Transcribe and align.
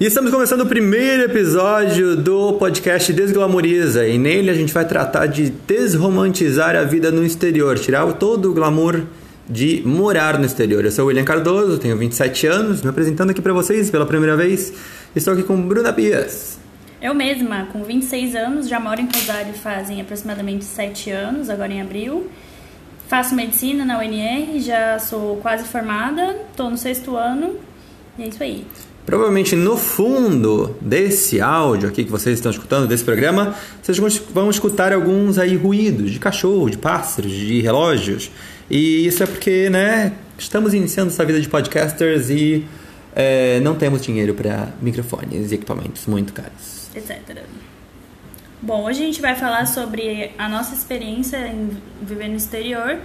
E 0.00 0.06
estamos 0.06 0.30
começando 0.30 0.62
o 0.62 0.66
primeiro 0.66 1.24
episódio 1.24 2.16
do 2.16 2.54
podcast 2.54 3.12
Desglamoriza. 3.12 4.08
E 4.08 4.16
nele 4.16 4.48
a 4.48 4.54
gente 4.54 4.72
vai 4.72 4.86
tratar 4.86 5.26
de 5.26 5.50
desromantizar 5.50 6.74
a 6.74 6.84
vida 6.84 7.10
no 7.10 7.22
exterior, 7.22 7.78
tirar 7.78 8.10
todo 8.14 8.50
o 8.50 8.54
glamour 8.54 9.02
de 9.46 9.82
morar 9.84 10.38
no 10.38 10.46
exterior. 10.46 10.82
Eu 10.82 10.90
sou 10.90 11.04
o 11.04 11.08
William 11.08 11.24
Cardoso, 11.24 11.76
tenho 11.76 11.98
27 11.98 12.46
anos, 12.46 12.80
me 12.80 12.88
apresentando 12.88 13.28
aqui 13.28 13.42
para 13.42 13.52
vocês 13.52 13.90
pela 13.90 14.06
primeira 14.06 14.38
vez. 14.38 14.72
Estou 15.14 15.34
aqui 15.34 15.42
com 15.42 15.60
Bruna 15.60 15.92
Bias. 15.92 16.58
Eu 17.02 17.14
mesma, 17.14 17.68
com 17.70 17.84
26 17.84 18.34
anos, 18.34 18.70
já 18.70 18.80
moro 18.80 19.02
em 19.02 19.08
Rosário 19.14 19.52
fazem 19.52 20.00
aproximadamente 20.00 20.64
7 20.64 21.10
anos, 21.10 21.50
agora 21.50 21.74
em 21.74 21.82
abril. 21.82 22.26
Faço 23.06 23.34
medicina 23.34 23.84
na 23.84 23.98
UNR, 23.98 24.60
já 24.60 24.98
sou 24.98 25.36
quase 25.42 25.64
formada, 25.64 26.38
estou 26.50 26.70
no 26.70 26.78
sexto 26.78 27.16
ano 27.16 27.56
e 28.18 28.22
é 28.22 28.28
isso 28.28 28.42
aí. 28.42 28.64
Provavelmente 29.06 29.56
no 29.56 29.76
fundo 29.76 30.76
desse 30.80 31.40
áudio 31.40 31.88
aqui 31.88 32.04
que 32.04 32.10
vocês 32.10 32.38
estão 32.38 32.50
escutando, 32.50 32.86
desse 32.86 33.02
programa, 33.02 33.54
vocês 33.82 33.98
vão 34.32 34.50
escutar 34.50 34.92
alguns 34.92 35.38
aí 35.38 35.56
ruídos 35.56 36.10
de 36.10 36.18
cachorro, 36.18 36.70
de 36.70 36.78
pássaros, 36.78 37.32
de 37.32 37.60
relógios. 37.60 38.30
E 38.68 39.06
isso 39.06 39.22
é 39.22 39.26
porque, 39.26 39.68
né, 39.68 40.12
estamos 40.38 40.74
iniciando 40.74 41.10
essa 41.10 41.24
vida 41.24 41.40
de 41.40 41.48
podcasters 41.48 42.30
e 42.30 42.64
é, 43.14 43.58
não 43.60 43.74
temos 43.74 44.02
dinheiro 44.02 44.34
para 44.34 44.68
microfones 44.80 45.50
e 45.50 45.54
equipamentos 45.54 46.06
muito 46.06 46.32
caros. 46.32 46.88
Etc. 46.94 47.18
Bom, 48.62 48.84
hoje 48.84 49.02
a 49.02 49.06
gente 49.06 49.20
vai 49.22 49.34
falar 49.34 49.66
sobre 49.66 50.32
a 50.36 50.48
nossa 50.48 50.74
experiência 50.74 51.48
em 51.48 51.70
viver 52.02 52.28
no 52.28 52.36
exterior 52.36 52.98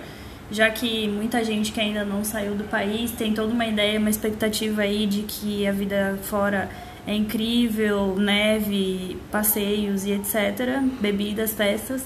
já 0.51 0.69
que 0.69 1.07
muita 1.07 1.43
gente 1.43 1.71
que 1.71 1.79
ainda 1.79 2.03
não 2.05 2.23
saiu 2.23 2.55
do 2.55 2.63
país 2.65 3.11
tem 3.11 3.33
toda 3.33 3.51
uma 3.51 3.65
ideia, 3.65 3.99
uma 3.99 4.09
expectativa 4.09 4.83
aí 4.83 5.05
de 5.05 5.21
que 5.23 5.67
a 5.67 5.71
vida 5.71 6.17
fora 6.23 6.69
é 7.07 7.13
incrível, 7.13 8.15
neve, 8.17 9.17
passeios 9.31 10.05
e 10.05 10.11
etc, 10.11 10.81
bebidas, 10.99 11.53
festas, 11.53 12.03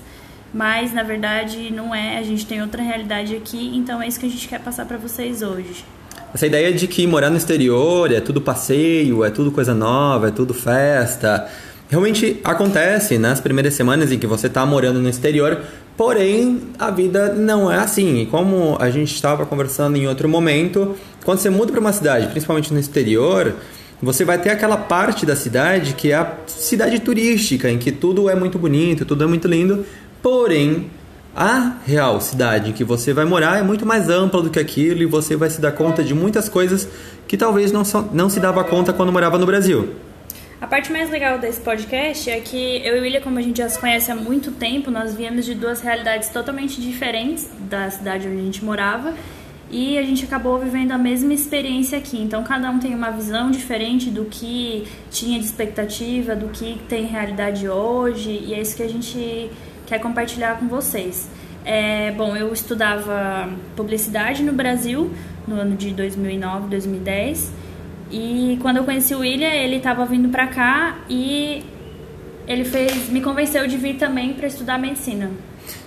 mas 0.53 0.93
na 0.93 1.03
verdade 1.03 1.71
não 1.71 1.93
é, 1.93 2.17
a 2.17 2.23
gente 2.23 2.45
tem 2.45 2.61
outra 2.61 2.81
realidade 2.81 3.35
aqui, 3.35 3.71
então 3.75 4.01
é 4.01 4.07
isso 4.07 4.19
que 4.19 4.25
a 4.25 4.29
gente 4.29 4.47
quer 4.47 4.59
passar 4.59 4.85
para 4.85 4.97
vocês 4.97 5.41
hoje. 5.41 5.85
Essa 6.33 6.45
ideia 6.45 6.71
de 6.71 6.87
que 6.87 7.07
morar 7.07 7.29
no 7.29 7.37
exterior 7.37 8.11
é 8.11 8.21
tudo 8.21 8.39
passeio, 8.39 9.23
é 9.23 9.31
tudo 9.31 9.51
coisa 9.51 9.73
nova, 9.73 10.27
é 10.27 10.31
tudo 10.31 10.53
festa, 10.53 11.49
realmente 11.89 12.39
acontece 12.43 13.17
nas 13.17 13.41
primeiras 13.41 13.73
semanas 13.73 14.11
em 14.11 14.17
que 14.17 14.27
você 14.27 14.47
está 14.47 14.65
morando 14.65 15.01
no 15.01 15.09
exterior, 15.09 15.61
Porém, 15.99 16.61
a 16.79 16.89
vida 16.89 17.33
não 17.33 17.69
é 17.69 17.77
assim. 17.77 18.21
E 18.21 18.25
como 18.25 18.77
a 18.79 18.89
gente 18.89 19.13
estava 19.13 19.45
conversando 19.45 19.97
em 19.97 20.07
outro 20.07 20.29
momento, 20.29 20.95
quando 21.25 21.39
você 21.39 21.49
muda 21.49 21.73
para 21.73 21.81
uma 21.81 21.91
cidade, 21.91 22.27
principalmente 22.27 22.73
no 22.73 22.79
exterior, 22.79 23.53
você 24.01 24.23
vai 24.23 24.37
ter 24.37 24.49
aquela 24.49 24.77
parte 24.77 25.25
da 25.25 25.35
cidade 25.35 25.95
que 25.95 26.13
é 26.13 26.15
a 26.15 26.35
cidade 26.47 26.99
turística, 26.99 27.69
em 27.69 27.77
que 27.77 27.91
tudo 27.91 28.29
é 28.29 28.35
muito 28.35 28.57
bonito, 28.57 29.03
tudo 29.03 29.25
é 29.25 29.27
muito 29.27 29.45
lindo. 29.45 29.85
Porém, 30.21 30.89
a 31.35 31.75
real 31.85 32.21
cidade 32.21 32.69
em 32.69 32.73
que 32.73 32.85
você 32.85 33.11
vai 33.11 33.25
morar 33.25 33.59
é 33.59 33.61
muito 33.61 33.85
mais 33.85 34.07
ampla 34.07 34.41
do 34.41 34.49
que 34.49 34.57
aquilo 34.57 35.01
e 35.01 35.05
você 35.05 35.35
vai 35.35 35.49
se 35.49 35.59
dar 35.59 35.73
conta 35.73 36.01
de 36.01 36.13
muitas 36.13 36.47
coisas 36.47 36.87
que 37.27 37.35
talvez 37.35 37.73
não, 37.73 37.83
não 38.13 38.29
se 38.29 38.39
dava 38.39 38.63
conta 38.63 38.93
quando 38.93 39.11
morava 39.11 39.37
no 39.37 39.45
Brasil. 39.45 39.89
A 40.61 40.67
parte 40.67 40.91
mais 40.91 41.09
legal 41.09 41.39
desse 41.39 41.61
podcast 41.61 42.29
é 42.29 42.38
que 42.41 42.85
eu 42.85 42.97
e 42.97 42.99
William, 42.99 43.21
como 43.21 43.39
a 43.39 43.41
gente 43.41 43.59
já 43.59 43.69
se 43.69 43.79
conhece 43.79 44.11
há 44.11 44.15
muito 44.15 44.52
tempo, 44.52 44.91
nós 44.91 45.15
viemos 45.15 45.45
de 45.45 45.55
duas 45.55 45.79
realidades 45.79 46.27
totalmente 46.27 46.81
diferentes 46.81 47.49
da 47.61 47.89
cidade 47.89 48.27
onde 48.27 48.41
a 48.41 48.43
gente 48.43 48.65
morava 48.65 49.13
e 49.71 49.97
a 49.97 50.03
gente 50.03 50.25
acabou 50.25 50.59
vivendo 50.59 50.91
a 50.91 50.97
mesma 50.97 51.33
experiência 51.33 51.97
aqui. 51.97 52.21
Então, 52.21 52.43
cada 52.43 52.69
um 52.69 52.77
tem 52.77 52.93
uma 52.93 53.09
visão 53.09 53.49
diferente 53.49 54.09
do 54.09 54.25
que 54.25 54.85
tinha 55.09 55.39
de 55.39 55.45
expectativa, 55.45 56.35
do 56.35 56.49
que 56.49 56.77
tem 56.89 57.05
realidade 57.05 57.69
hoje, 57.69 58.30
e 58.30 58.53
é 58.53 58.59
isso 58.59 58.75
que 58.75 58.83
a 58.83 58.89
gente 58.89 59.49
quer 59.87 59.99
compartilhar 59.99 60.59
com 60.59 60.67
vocês. 60.67 61.30
É, 61.63 62.11
bom, 62.11 62.35
eu 62.35 62.52
estudava 62.52 63.49
publicidade 63.77 64.43
no 64.43 64.52
Brasil 64.52 65.09
no 65.47 65.55
ano 65.55 65.77
de 65.77 65.91
2009, 65.91 66.67
2010 66.67 67.68
e 68.11 68.58
quando 68.61 68.77
eu 68.77 68.83
conheci 68.83 69.14
o 69.14 69.20
William, 69.20 69.49
ele 69.49 69.77
estava 69.77 70.05
vindo 70.05 70.30
para 70.30 70.47
cá 70.47 70.99
e 71.09 71.64
ele 72.47 72.65
fez, 72.65 73.09
me 73.09 73.21
convenceu 73.21 73.67
de 73.67 73.77
vir 73.77 73.95
também 73.95 74.33
para 74.33 74.47
estudar 74.47 74.80
medicina. 74.80 75.30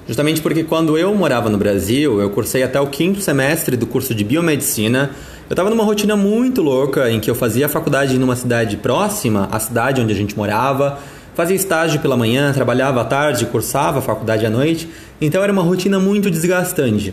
Justamente 0.07 0.41
porque 0.41 0.63
quando 0.63 0.97
eu 0.97 1.15
morava 1.15 1.49
no 1.49 1.59
Brasil, 1.59 2.21
eu 2.21 2.31
cursei 2.31 2.63
até 2.63 2.81
o 2.81 2.87
quinto 2.87 3.21
semestre 3.21 3.77
do 3.77 3.87
curso 3.87 4.15
de 4.15 4.23
biomedicina. 4.23 5.11
Eu 5.49 5.55
estava 5.55 5.69
numa 5.71 5.85
rotina 5.85 6.17
muito 6.17 6.63
louca 6.63 7.11
em 7.11 7.19
que 7.19 7.31
eu 7.31 7.35
fazia 7.35 7.69
faculdade 7.69 8.19
numa 8.19 8.37
cidade 8.37 8.77
próxima 8.77 9.49
à 9.51 9.59
cidade 9.59 10.01
onde 10.01 10.13
a 10.13 10.17
gente 10.17 10.37
morava, 10.37 10.99
fazia 11.35 11.57
estágio 11.57 12.01
pela 12.01 12.17
manhã, 12.17 12.53
trabalhava 12.53 13.01
à 13.01 13.05
tarde, 13.05 13.47
cursava 13.47 13.99
a 13.99 14.03
faculdade 14.03 14.47
à 14.47 14.51
noite. 14.51 14.89
Então 15.21 15.43
era 15.43 15.53
uma 15.53 15.63
rotina 15.63 15.99
muito 15.99 16.31
desgastante. 16.31 17.13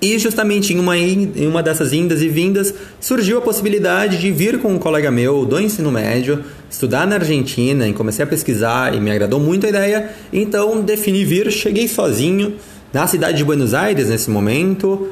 E 0.00 0.16
justamente 0.18 0.72
em 0.72 0.78
uma, 0.78 0.96
em 0.96 1.46
uma 1.46 1.62
dessas 1.62 1.92
indas 1.92 2.22
e 2.22 2.28
vindas 2.28 2.72
surgiu 3.00 3.38
a 3.38 3.40
possibilidade 3.40 4.18
de 4.18 4.30
vir 4.30 4.60
com 4.60 4.72
um 4.72 4.78
colega 4.78 5.10
meu 5.10 5.44
do 5.44 5.60
ensino 5.60 5.90
médio, 5.90 6.44
estudar 6.70 7.06
na 7.06 7.16
Argentina 7.16 7.88
e 7.88 7.92
comecei 7.92 8.24
a 8.24 8.28
pesquisar 8.28 8.94
e 8.94 9.00
me 9.00 9.10
agradou 9.10 9.40
muito 9.40 9.66
a 9.66 9.68
ideia, 9.68 10.10
então 10.32 10.82
defini 10.82 11.24
vir, 11.24 11.50
cheguei 11.50 11.88
sozinho 11.88 12.54
na 12.92 13.06
cidade 13.06 13.38
de 13.38 13.44
Buenos 13.44 13.74
Aires 13.74 14.08
nesse 14.08 14.30
momento. 14.30 15.08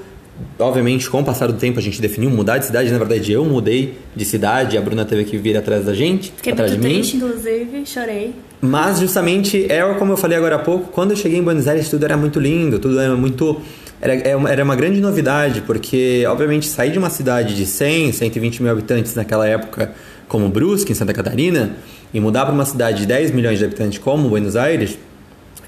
Obviamente, 0.58 1.08
com 1.08 1.20
o 1.20 1.24
passar 1.24 1.47
do 1.47 1.54
tempo, 1.54 1.78
a 1.78 1.82
gente 1.82 2.00
definiu 2.00 2.28
mudar 2.30 2.58
de 2.58 2.66
cidade. 2.66 2.91
Na 2.91 2.98
verdade, 2.98 3.32
eu 3.32 3.44
mudei 3.44 3.94
de 4.14 4.24
cidade, 4.24 4.76
a 4.76 4.80
Bruna 4.82 5.04
teve 5.04 5.24
que 5.24 5.38
vir 5.38 5.56
atrás 5.56 5.86
da 5.86 5.94
gente. 5.94 6.32
Fiquei 6.36 6.53
atrás 6.53 6.72
muito 6.72 6.82
de 6.82 6.88
mim. 6.88 6.94
triste, 6.97 7.16
inclusive, 7.16 7.86
chorei. 7.86 8.34
Mas, 8.60 9.00
justamente, 9.00 9.66
é 9.70 9.82
como 9.94 10.12
eu 10.12 10.16
falei 10.16 10.36
agora 10.36 10.56
há 10.56 10.58
pouco, 10.58 10.92
quando 10.92 11.12
eu 11.12 11.16
cheguei 11.16 11.38
em 11.38 11.42
Buenos 11.42 11.66
Aires, 11.66 11.88
tudo 11.88 12.04
era 12.04 12.16
muito 12.18 12.38
lindo, 12.38 12.78
tudo 12.78 13.00
era 13.00 13.16
muito 13.16 13.60
era, 14.01 14.15
é 14.15 14.31
era 14.31 14.65
uma 14.65 14.77
grande 14.77 15.01
novidade, 15.01 15.62
porque, 15.62 16.25
obviamente, 16.29 16.67
sair 16.67 16.91
de 16.91 16.99
uma 16.99 17.11
cidade 17.11 17.55
de 17.55 17.67
100, 17.67 18.12
120 18.12 18.62
mil 18.62 18.73
habitantes 18.73 19.15
naquela 19.15 19.47
época, 19.47 19.93
como 20.29 20.49
Brusque, 20.49 20.93
em 20.93 20.95
Santa 20.95 21.12
Catarina, 21.12 21.77
e 22.12 22.21
mudar 22.21 22.45
para 22.45 22.55
uma 22.55 22.65
cidade 22.65 22.99
de 22.99 23.07
10 23.07 23.31
milhões 23.33 23.59
de 23.59 23.65
habitantes 23.65 23.99
como 23.99 24.29
Buenos 24.29 24.57
Aires, 24.57 24.99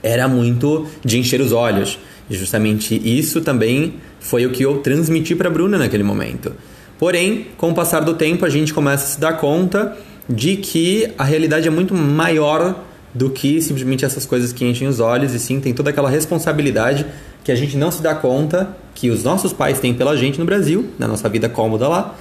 era 0.03 0.29
muito 0.29 0.87
de 1.05 1.19
encher 1.19 1.41
os 1.41 1.53
olhos. 1.53 1.99
E 2.31 2.37
justamente 2.37 3.01
isso 3.05 3.41
também 3.41 3.95
foi 4.21 4.47
o 4.47 4.51
que 4.51 4.63
eu 4.63 4.79
transmiti 4.79 5.35
para 5.35 5.49
Bruna 5.49 5.79
naquele 5.79 6.03
momento. 6.03 6.53
Porém, 6.99 7.47
com 7.57 7.71
o 7.71 7.75
passar 7.75 8.01
do 8.01 8.15
tempo, 8.15 8.45
a 8.45 8.51
gente 8.51 8.75
começa 8.75 9.05
a 9.05 9.07
se 9.07 9.21
dar 9.21 9.35
conta 9.35 9.97
de 10.29 10.57
que 10.57 11.09
a 11.17 11.25
realidade 11.25 11.67
é 11.67 11.71
muito 11.71 11.95
maior 11.95 12.85
do 13.15 13.31
que 13.31 13.63
simplesmente 13.63 14.05
essas 14.05 14.27
coisas 14.27 14.53
que 14.53 14.65
enchem 14.65 14.87
os 14.87 15.01
olhos, 15.01 15.33
e 15.33 15.39
sim 15.39 15.61
tem 15.61 15.73
toda 15.73 15.91
aquela 15.91 16.11
responsabilidade 16.11 17.07
que 17.45 17.53
a 17.53 17.55
gente 17.55 17.77
não 17.77 17.91
se 17.91 18.03
dá 18.03 18.15
conta 18.15 18.77
que 18.95 19.11
os 19.11 19.23
nossos 19.23 19.53
pais 19.53 19.79
têm 19.81 19.95
pela 19.95 20.17
gente 20.17 20.39
no 20.39 20.45
Brasil, 20.45 20.91
na 20.99 21.07
nossa 21.07 21.29
vida 21.29 21.49
cômoda 21.49 21.89
lá, 21.89 22.15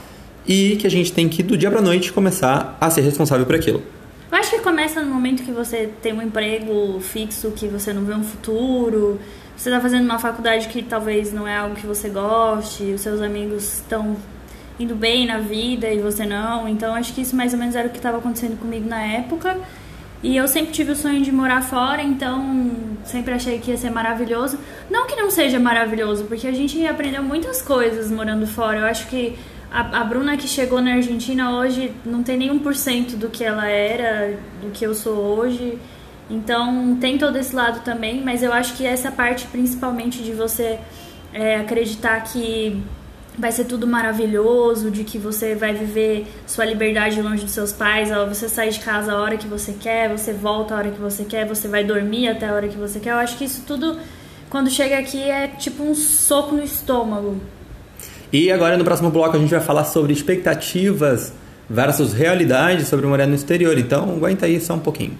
e 0.47 0.75
que 0.77 0.87
a 0.87 0.89
gente 0.89 1.11
tem 1.11 1.27
que 1.27 1.43
do 1.43 1.57
dia 1.57 1.69
para 1.69 1.81
noite 1.81 2.13
começar 2.13 2.77
a 2.79 2.89
ser 2.89 3.01
responsável 3.01 3.45
por 3.45 3.55
aquilo. 3.55 3.81
Eu 4.31 4.37
acho 4.37 4.51
que 4.51 4.59
começa 4.59 5.01
no 5.01 5.13
momento 5.13 5.43
que 5.43 5.51
você 5.51 5.89
tem 6.01 6.13
um 6.13 6.21
emprego 6.21 6.99
fixo, 6.99 7.51
que 7.51 7.67
você 7.67 7.93
não 7.93 8.03
vê 8.03 8.13
um 8.13 8.23
futuro, 8.23 9.19
você 9.55 9.69
está 9.69 9.81
fazendo 9.81 10.05
uma 10.05 10.19
faculdade 10.19 10.67
que 10.67 10.83
talvez 10.83 11.33
não 11.33 11.47
é 11.47 11.57
algo 11.57 11.75
que 11.75 11.87
você 11.87 12.09
goste, 12.09 12.83
os 12.83 13.01
seus 13.01 13.21
amigos 13.21 13.79
estão 13.79 14.15
indo 14.79 14.95
bem 14.95 15.25
na 15.25 15.39
vida 15.39 15.89
e 15.89 15.99
você 15.99 16.25
não. 16.25 16.67
Então 16.67 16.93
acho 16.93 17.13
que 17.13 17.21
isso 17.21 17.35
mais 17.35 17.53
ou 17.53 17.59
menos 17.59 17.75
era 17.75 17.87
o 17.87 17.89
que 17.89 17.97
estava 17.97 18.17
acontecendo 18.17 18.57
comigo 18.59 18.87
na 18.87 19.01
época. 19.01 19.57
E 20.21 20.35
eu 20.35 20.47
sempre 20.47 20.71
tive 20.71 20.91
o 20.91 20.95
sonho 20.95 21.21
de 21.21 21.31
morar 21.31 21.61
fora, 21.61 22.01
então 22.01 22.71
sempre 23.05 23.33
achei 23.33 23.59
que 23.59 23.71
ia 23.71 23.77
ser 23.77 23.91
maravilhoso. 23.91 24.57
Não 24.89 25.05
que 25.05 25.15
não 25.15 25.29
seja 25.29 25.59
maravilhoso, 25.59 26.25
porque 26.25 26.47
a 26.47 26.51
gente 26.51 26.85
aprendeu 26.85 27.21
muitas 27.21 27.61
coisas 27.61 28.09
morando 28.09 28.47
fora. 28.47 28.79
Eu 28.79 28.85
acho 28.85 29.07
que 29.07 29.37
a, 29.71 30.01
a 30.01 30.03
Bruna 30.03 30.37
que 30.37 30.47
chegou 30.47 30.81
na 30.81 30.93
Argentina 30.93 31.57
hoje 31.57 31.91
não 32.05 32.23
tem 32.23 32.37
nenhum 32.37 32.59
por 32.59 32.75
cento 32.75 33.17
do 33.17 33.29
que 33.29 33.43
ela 33.43 33.67
era, 33.67 34.37
do 34.61 34.71
que 34.71 34.85
eu 34.85 34.95
sou 34.95 35.15
hoje. 35.15 35.77
Então 36.29 36.97
tem 36.99 37.17
todo 37.17 37.37
esse 37.37 37.55
lado 37.55 37.81
também, 37.83 38.21
mas 38.21 38.43
eu 38.43 38.51
acho 38.51 38.75
que 38.75 38.85
essa 38.85 39.11
parte 39.11 39.45
principalmente 39.47 40.21
de 40.23 40.33
você 40.33 40.79
é, 41.33 41.55
acreditar 41.55 42.21
que 42.21 42.81
vai 43.37 43.51
ser 43.51 43.65
tudo 43.65 43.85
maravilhoso, 43.85 44.89
de 44.89 45.03
que 45.03 45.17
você 45.17 45.53
vai 45.53 45.73
viver 45.73 46.25
sua 46.47 46.65
liberdade 46.65 47.21
longe 47.21 47.43
dos 47.43 47.53
seus 47.53 47.71
pais, 47.71 48.09
você 48.27 48.49
sai 48.49 48.69
de 48.69 48.79
casa 48.79 49.13
a 49.13 49.21
hora 49.21 49.37
que 49.37 49.47
você 49.47 49.73
quer, 49.73 50.09
você 50.09 50.33
volta 50.33 50.73
a 50.73 50.77
hora 50.77 50.89
que 50.89 50.99
você 50.99 51.23
quer, 51.23 51.45
você 51.45 51.67
vai 51.67 51.83
dormir 51.83 52.27
até 52.27 52.47
a 52.47 52.53
hora 52.53 52.67
que 52.67 52.77
você 52.77 52.99
quer. 52.99 53.11
Eu 53.11 53.17
acho 53.17 53.37
que 53.37 53.45
isso 53.45 53.63
tudo, 53.65 53.97
quando 54.49 54.69
chega 54.69 54.97
aqui, 54.97 55.21
é 55.21 55.47
tipo 55.47 55.83
um 55.83 55.93
soco 55.95 56.55
no 56.55 56.63
estômago. 56.63 57.39
E 58.31 58.51
agora 58.51 58.77
no 58.77 58.83
próximo 58.83 59.09
bloco 59.09 59.35
a 59.35 59.39
gente 59.39 59.49
vai 59.49 59.61
falar 59.61 59.85
sobre 59.85 60.13
expectativas 60.13 61.33
versus 61.69 62.13
realidade 62.13 62.85
sobre 62.85 63.05
morar 63.05 63.27
no 63.27 63.35
exterior. 63.35 63.77
Então 63.77 64.09
aguenta 64.11 64.45
aí 64.45 64.59
só 64.59 64.73
um 64.73 64.79
pouquinho. 64.79 65.17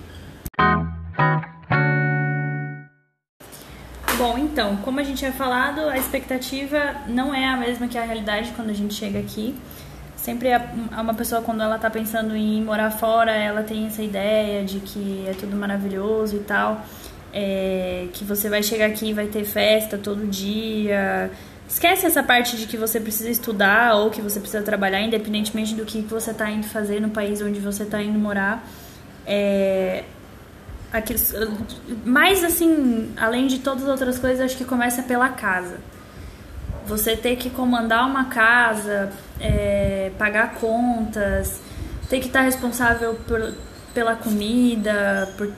Então, 4.58 4.76
como 4.78 5.00
a 5.00 5.04
gente 5.04 5.20
tinha 5.20 5.32
falado, 5.32 5.82
a 5.82 6.00
expectativa 6.00 6.96
não 7.08 7.32
é 7.32 7.48
a 7.48 7.56
mesma 7.56 7.88
que 7.88 7.96
a 7.96 8.04
realidade 8.04 8.54
quando 8.56 8.72
a 8.72 8.74
gente 8.74 8.92
chega 8.96 9.20
aqui. 9.20 9.54
Sempre 10.16 10.48
é 10.48 10.58
uma 11.00 11.14
pessoa, 11.14 11.44
quando 11.44 11.62
ela 11.62 11.78
tá 11.78 11.92
pensando 11.92 12.36
em 12.36 12.64
morar 12.64 12.90
fora, 12.90 13.32
ela 13.32 13.62
tem 13.62 13.86
essa 13.86 14.02
ideia 14.02 14.66
de 14.66 14.80
que 14.80 15.24
é 15.28 15.34
tudo 15.34 15.56
maravilhoso 15.56 16.38
e 16.38 16.40
tal. 16.40 16.84
É, 17.34 18.08
que 18.14 18.24
você 18.24 18.50
vai 18.50 18.64
chegar 18.64 18.88
aqui 18.88 19.10
e 19.10 19.14
vai 19.14 19.28
ter 19.28 19.44
festa 19.44 19.98
todo 19.98 20.26
dia. 20.28 21.30
Esquece 21.68 22.06
essa 22.06 22.24
parte 22.24 22.56
de 22.56 22.66
que 22.66 22.78
você 22.78 23.00
precisa 23.00 23.30
estudar 23.30 23.96
ou 23.96 24.10
que 24.10 24.22
você 24.22 24.40
precisa 24.40 24.64
trabalhar, 24.64 25.02
independentemente 25.02 25.76
do 25.76 25.84
que 25.86 26.02
você 26.02 26.32
está 26.32 26.50
indo 26.50 26.66
fazer 26.66 27.02
no 27.02 27.10
país 27.10 27.42
onde 27.42 27.60
você 27.60 27.84
está 27.84 28.02
indo 28.02 28.18
morar. 28.18 28.66
É, 29.26 30.06
aqueles, 30.92 31.34
mais 32.06 32.44
assim, 32.44 33.12
além 33.18 33.48
de 33.48 33.60
todas 33.60 33.84
as 33.84 33.90
outras 33.90 34.18
coisas, 34.18 34.40
acho 34.42 34.58
que 34.58 34.64
começa 34.64 35.04
pela 35.04 35.30
casa. 35.30 35.78
Você 36.86 37.18
ter 37.18 37.36
que 37.36 37.50
comandar 37.50 38.08
uma 38.08 38.26
casa, 38.26 39.12
é, 39.42 40.12
pagar 40.18 40.56
contas, 40.56 41.60
ter 42.10 42.20
que 42.20 42.28
estar 42.28 42.42
responsável 42.42 43.16
por, 43.28 43.54
pela 43.94 44.16
comida. 44.16 45.30
Por... 45.38 45.52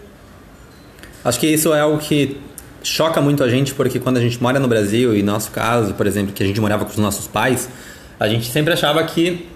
Acho 1.24 1.39
que 1.39 1.48
isso 1.48 1.74
é 1.74 1.81
algo 1.81 1.98
que 1.98 2.38
choca 2.81 3.21
muito 3.21 3.44
a 3.44 3.50
gente, 3.50 3.74
porque 3.74 4.00
quando 4.00 4.18
a 4.18 4.21
gente 4.21 4.42
mora 4.42 4.60
no 4.60 4.68
Brasil, 4.68 5.16
e 5.16 5.21
nosso 5.21 5.51
caso, 5.51 5.94
por 5.94 6.07
exemplo, 6.07 6.33
que 6.33 6.42
a 6.42 6.45
gente 6.45 6.60
morava 6.62 6.86
com 6.86 6.92
os 6.92 6.98
nossos 6.98 7.27
pais, 7.27 7.69
a 8.19 8.27
gente 8.27 8.50
sempre 8.51 8.74
achava 8.74 9.04
que, 9.04 9.48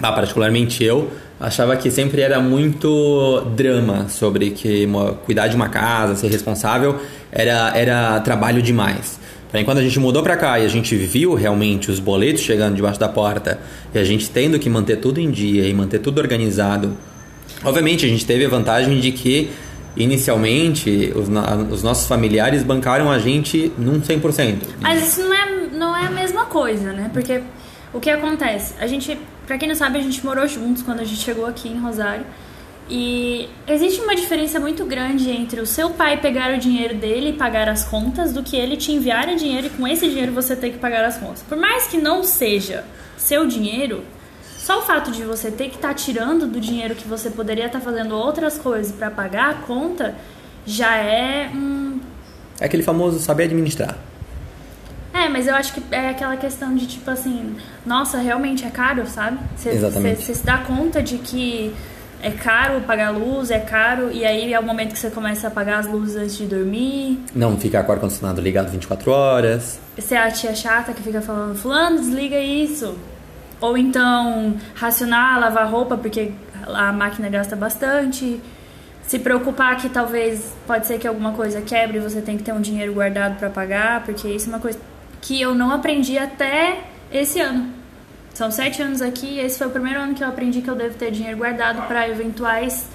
ah, 0.00 0.12
particularmente 0.12 0.84
eu, 0.84 1.10
achava 1.40 1.76
que 1.76 1.90
sempre 1.90 2.20
era 2.20 2.40
muito 2.40 3.42
drama 3.56 4.08
sobre 4.08 4.50
que 4.50 4.88
cuidar 5.24 5.48
de 5.48 5.56
uma 5.56 5.68
casa, 5.68 6.16
ser 6.16 6.28
responsável, 6.28 7.00
era, 7.30 7.76
era 7.76 8.20
trabalho 8.20 8.60
demais. 8.60 9.18
Porém, 9.50 9.64
quando 9.64 9.78
a 9.78 9.82
gente 9.82 9.98
mudou 9.98 10.22
para 10.22 10.36
cá 10.36 10.58
e 10.58 10.66
a 10.66 10.68
gente 10.68 10.94
viu 10.94 11.34
realmente 11.34 11.90
os 11.90 11.98
boletos 11.98 12.42
chegando 12.42 12.74
debaixo 12.74 13.00
da 13.00 13.08
porta 13.08 13.58
e 13.94 13.98
a 13.98 14.04
gente 14.04 14.28
tendo 14.28 14.58
que 14.58 14.68
manter 14.68 14.96
tudo 14.96 15.20
em 15.20 15.30
dia 15.30 15.66
e 15.66 15.72
manter 15.72 16.00
tudo 16.00 16.18
organizado, 16.18 16.96
obviamente 17.64 18.04
a 18.04 18.08
gente 18.08 18.26
teve 18.26 18.44
a 18.44 18.48
vantagem 18.48 19.00
de 19.00 19.10
que 19.10 19.50
inicialmente 19.96 21.12
os, 21.14 21.28
os 21.72 21.82
nossos 21.82 22.06
familiares 22.06 22.62
bancaram 22.62 23.10
a 23.10 23.18
gente 23.18 23.72
num 23.76 24.00
100%. 24.00 24.58
Mas 24.80 25.08
isso 25.08 25.22
não 25.22 25.34
é, 25.34 25.66
não 25.72 25.96
é 25.96 26.06
a 26.06 26.10
mesma 26.10 26.46
coisa, 26.46 26.92
né? 26.92 27.10
Porque 27.12 27.42
o 27.92 28.00
que 28.00 28.10
acontece? 28.10 28.74
A 28.78 28.86
gente, 28.86 29.18
para 29.46 29.58
quem 29.58 29.68
não 29.68 29.74
sabe, 29.74 29.98
a 29.98 30.02
gente 30.02 30.24
morou 30.24 30.46
juntos 30.46 30.82
quando 30.82 31.00
a 31.00 31.04
gente 31.04 31.20
chegou 31.20 31.46
aqui 31.46 31.68
em 31.68 31.78
Rosário. 31.78 32.24
E 32.90 33.48
existe 33.66 34.00
uma 34.00 34.16
diferença 34.16 34.58
muito 34.58 34.84
grande 34.86 35.30
entre 35.30 35.60
o 35.60 35.66
seu 35.66 35.90
pai 35.90 36.16
pegar 36.18 36.54
o 36.54 36.58
dinheiro 36.58 36.94
dele 36.94 37.30
e 37.30 37.32
pagar 37.34 37.68
as 37.68 37.84
contas 37.84 38.32
do 38.32 38.42
que 38.42 38.56
ele 38.56 38.78
te 38.78 38.92
enviar 38.92 39.28
o 39.28 39.36
dinheiro 39.36 39.66
e 39.66 39.70
com 39.70 39.86
esse 39.86 40.08
dinheiro 40.08 40.32
você 40.32 40.56
ter 40.56 40.70
que 40.70 40.78
pagar 40.78 41.04
as 41.04 41.18
contas. 41.18 41.42
Por 41.42 41.58
mais 41.58 41.86
que 41.86 41.98
não 41.98 42.24
seja 42.24 42.84
seu 43.16 43.46
dinheiro, 43.46 44.02
só 44.68 44.80
o 44.80 44.82
fato 44.82 45.10
de 45.10 45.22
você 45.22 45.50
ter 45.50 45.70
que 45.70 45.76
estar 45.76 45.88
tá 45.88 45.94
tirando 45.94 46.46
do 46.46 46.60
dinheiro 46.60 46.94
que 46.94 47.08
você 47.08 47.30
poderia 47.30 47.64
estar 47.64 47.78
tá 47.78 47.84
fazendo 47.86 48.14
outras 48.14 48.58
coisas 48.58 48.92
para 48.92 49.10
pagar 49.10 49.48
a 49.48 49.54
conta 49.54 50.14
já 50.66 50.94
é 50.94 51.48
um. 51.54 51.98
É 52.60 52.66
aquele 52.66 52.82
famoso 52.82 53.18
saber 53.18 53.44
administrar. 53.44 53.96
É, 55.14 55.26
mas 55.26 55.46
eu 55.46 55.54
acho 55.54 55.72
que 55.72 55.82
é 55.90 56.10
aquela 56.10 56.36
questão 56.36 56.74
de 56.74 56.86
tipo 56.86 57.10
assim, 57.10 57.56
nossa, 57.86 58.18
realmente 58.18 58.66
é 58.66 58.68
caro, 58.68 59.06
sabe? 59.06 59.38
Cê, 59.56 59.70
Exatamente. 59.70 60.22
Você 60.22 60.34
se 60.34 60.44
dá 60.44 60.58
conta 60.58 61.02
de 61.02 61.16
que 61.16 61.74
é 62.22 62.30
caro 62.30 62.82
pagar 62.82 63.08
luz, 63.08 63.50
é 63.50 63.60
caro, 63.60 64.10
e 64.12 64.22
aí 64.22 64.52
é 64.52 64.60
o 64.60 64.62
momento 64.62 64.92
que 64.92 64.98
você 64.98 65.08
começa 65.08 65.46
a 65.46 65.50
apagar 65.50 65.80
as 65.80 65.86
luzes 65.86 66.14
antes 66.14 66.36
de 66.36 66.44
dormir. 66.44 67.18
Não 67.34 67.56
ficar 67.56 67.84
com 67.84 67.92
o 67.92 67.94
ar-condicionado 67.94 68.42
ligado 68.42 68.70
24 68.70 69.10
horas. 69.10 69.80
Você 69.96 70.14
é 70.14 70.18
a 70.18 70.30
tia 70.30 70.54
chata 70.54 70.92
que 70.92 71.02
fica 71.02 71.22
falando, 71.22 71.56
fulano, 71.56 71.98
desliga 71.98 72.38
isso. 72.38 72.94
Ou 73.60 73.76
então 73.76 74.54
racionar, 74.74 75.40
lavar 75.40 75.68
roupa, 75.70 75.96
porque 75.96 76.32
a 76.66 76.92
máquina 76.92 77.28
gasta 77.28 77.56
bastante. 77.56 78.40
Se 79.02 79.18
preocupar 79.18 79.76
que 79.78 79.88
talvez 79.88 80.52
pode 80.66 80.86
ser 80.86 80.98
que 80.98 81.06
alguma 81.06 81.32
coisa 81.32 81.62
quebre 81.62 81.96
e 81.96 82.00
você 82.00 82.20
tem 82.20 82.36
que 82.36 82.42
ter 82.42 82.52
um 82.52 82.60
dinheiro 82.60 82.92
guardado 82.92 83.38
para 83.38 83.48
pagar, 83.48 84.04
porque 84.04 84.28
isso 84.28 84.46
é 84.46 84.48
uma 84.50 84.60
coisa 84.60 84.78
que 85.20 85.40
eu 85.40 85.54
não 85.54 85.70
aprendi 85.70 86.18
até 86.18 86.80
esse 87.12 87.40
ano. 87.40 87.70
São 88.34 88.50
sete 88.50 88.80
anos 88.82 89.02
aqui 89.02 89.26
e 89.26 89.40
esse 89.40 89.58
foi 89.58 89.66
o 89.66 89.70
primeiro 89.70 89.98
ano 89.98 90.14
que 90.14 90.22
eu 90.22 90.28
aprendi 90.28 90.60
que 90.60 90.68
eu 90.68 90.76
devo 90.76 90.94
ter 90.94 91.10
dinheiro 91.10 91.38
guardado 91.38 91.88
para 91.88 92.08
eventuais 92.08 92.86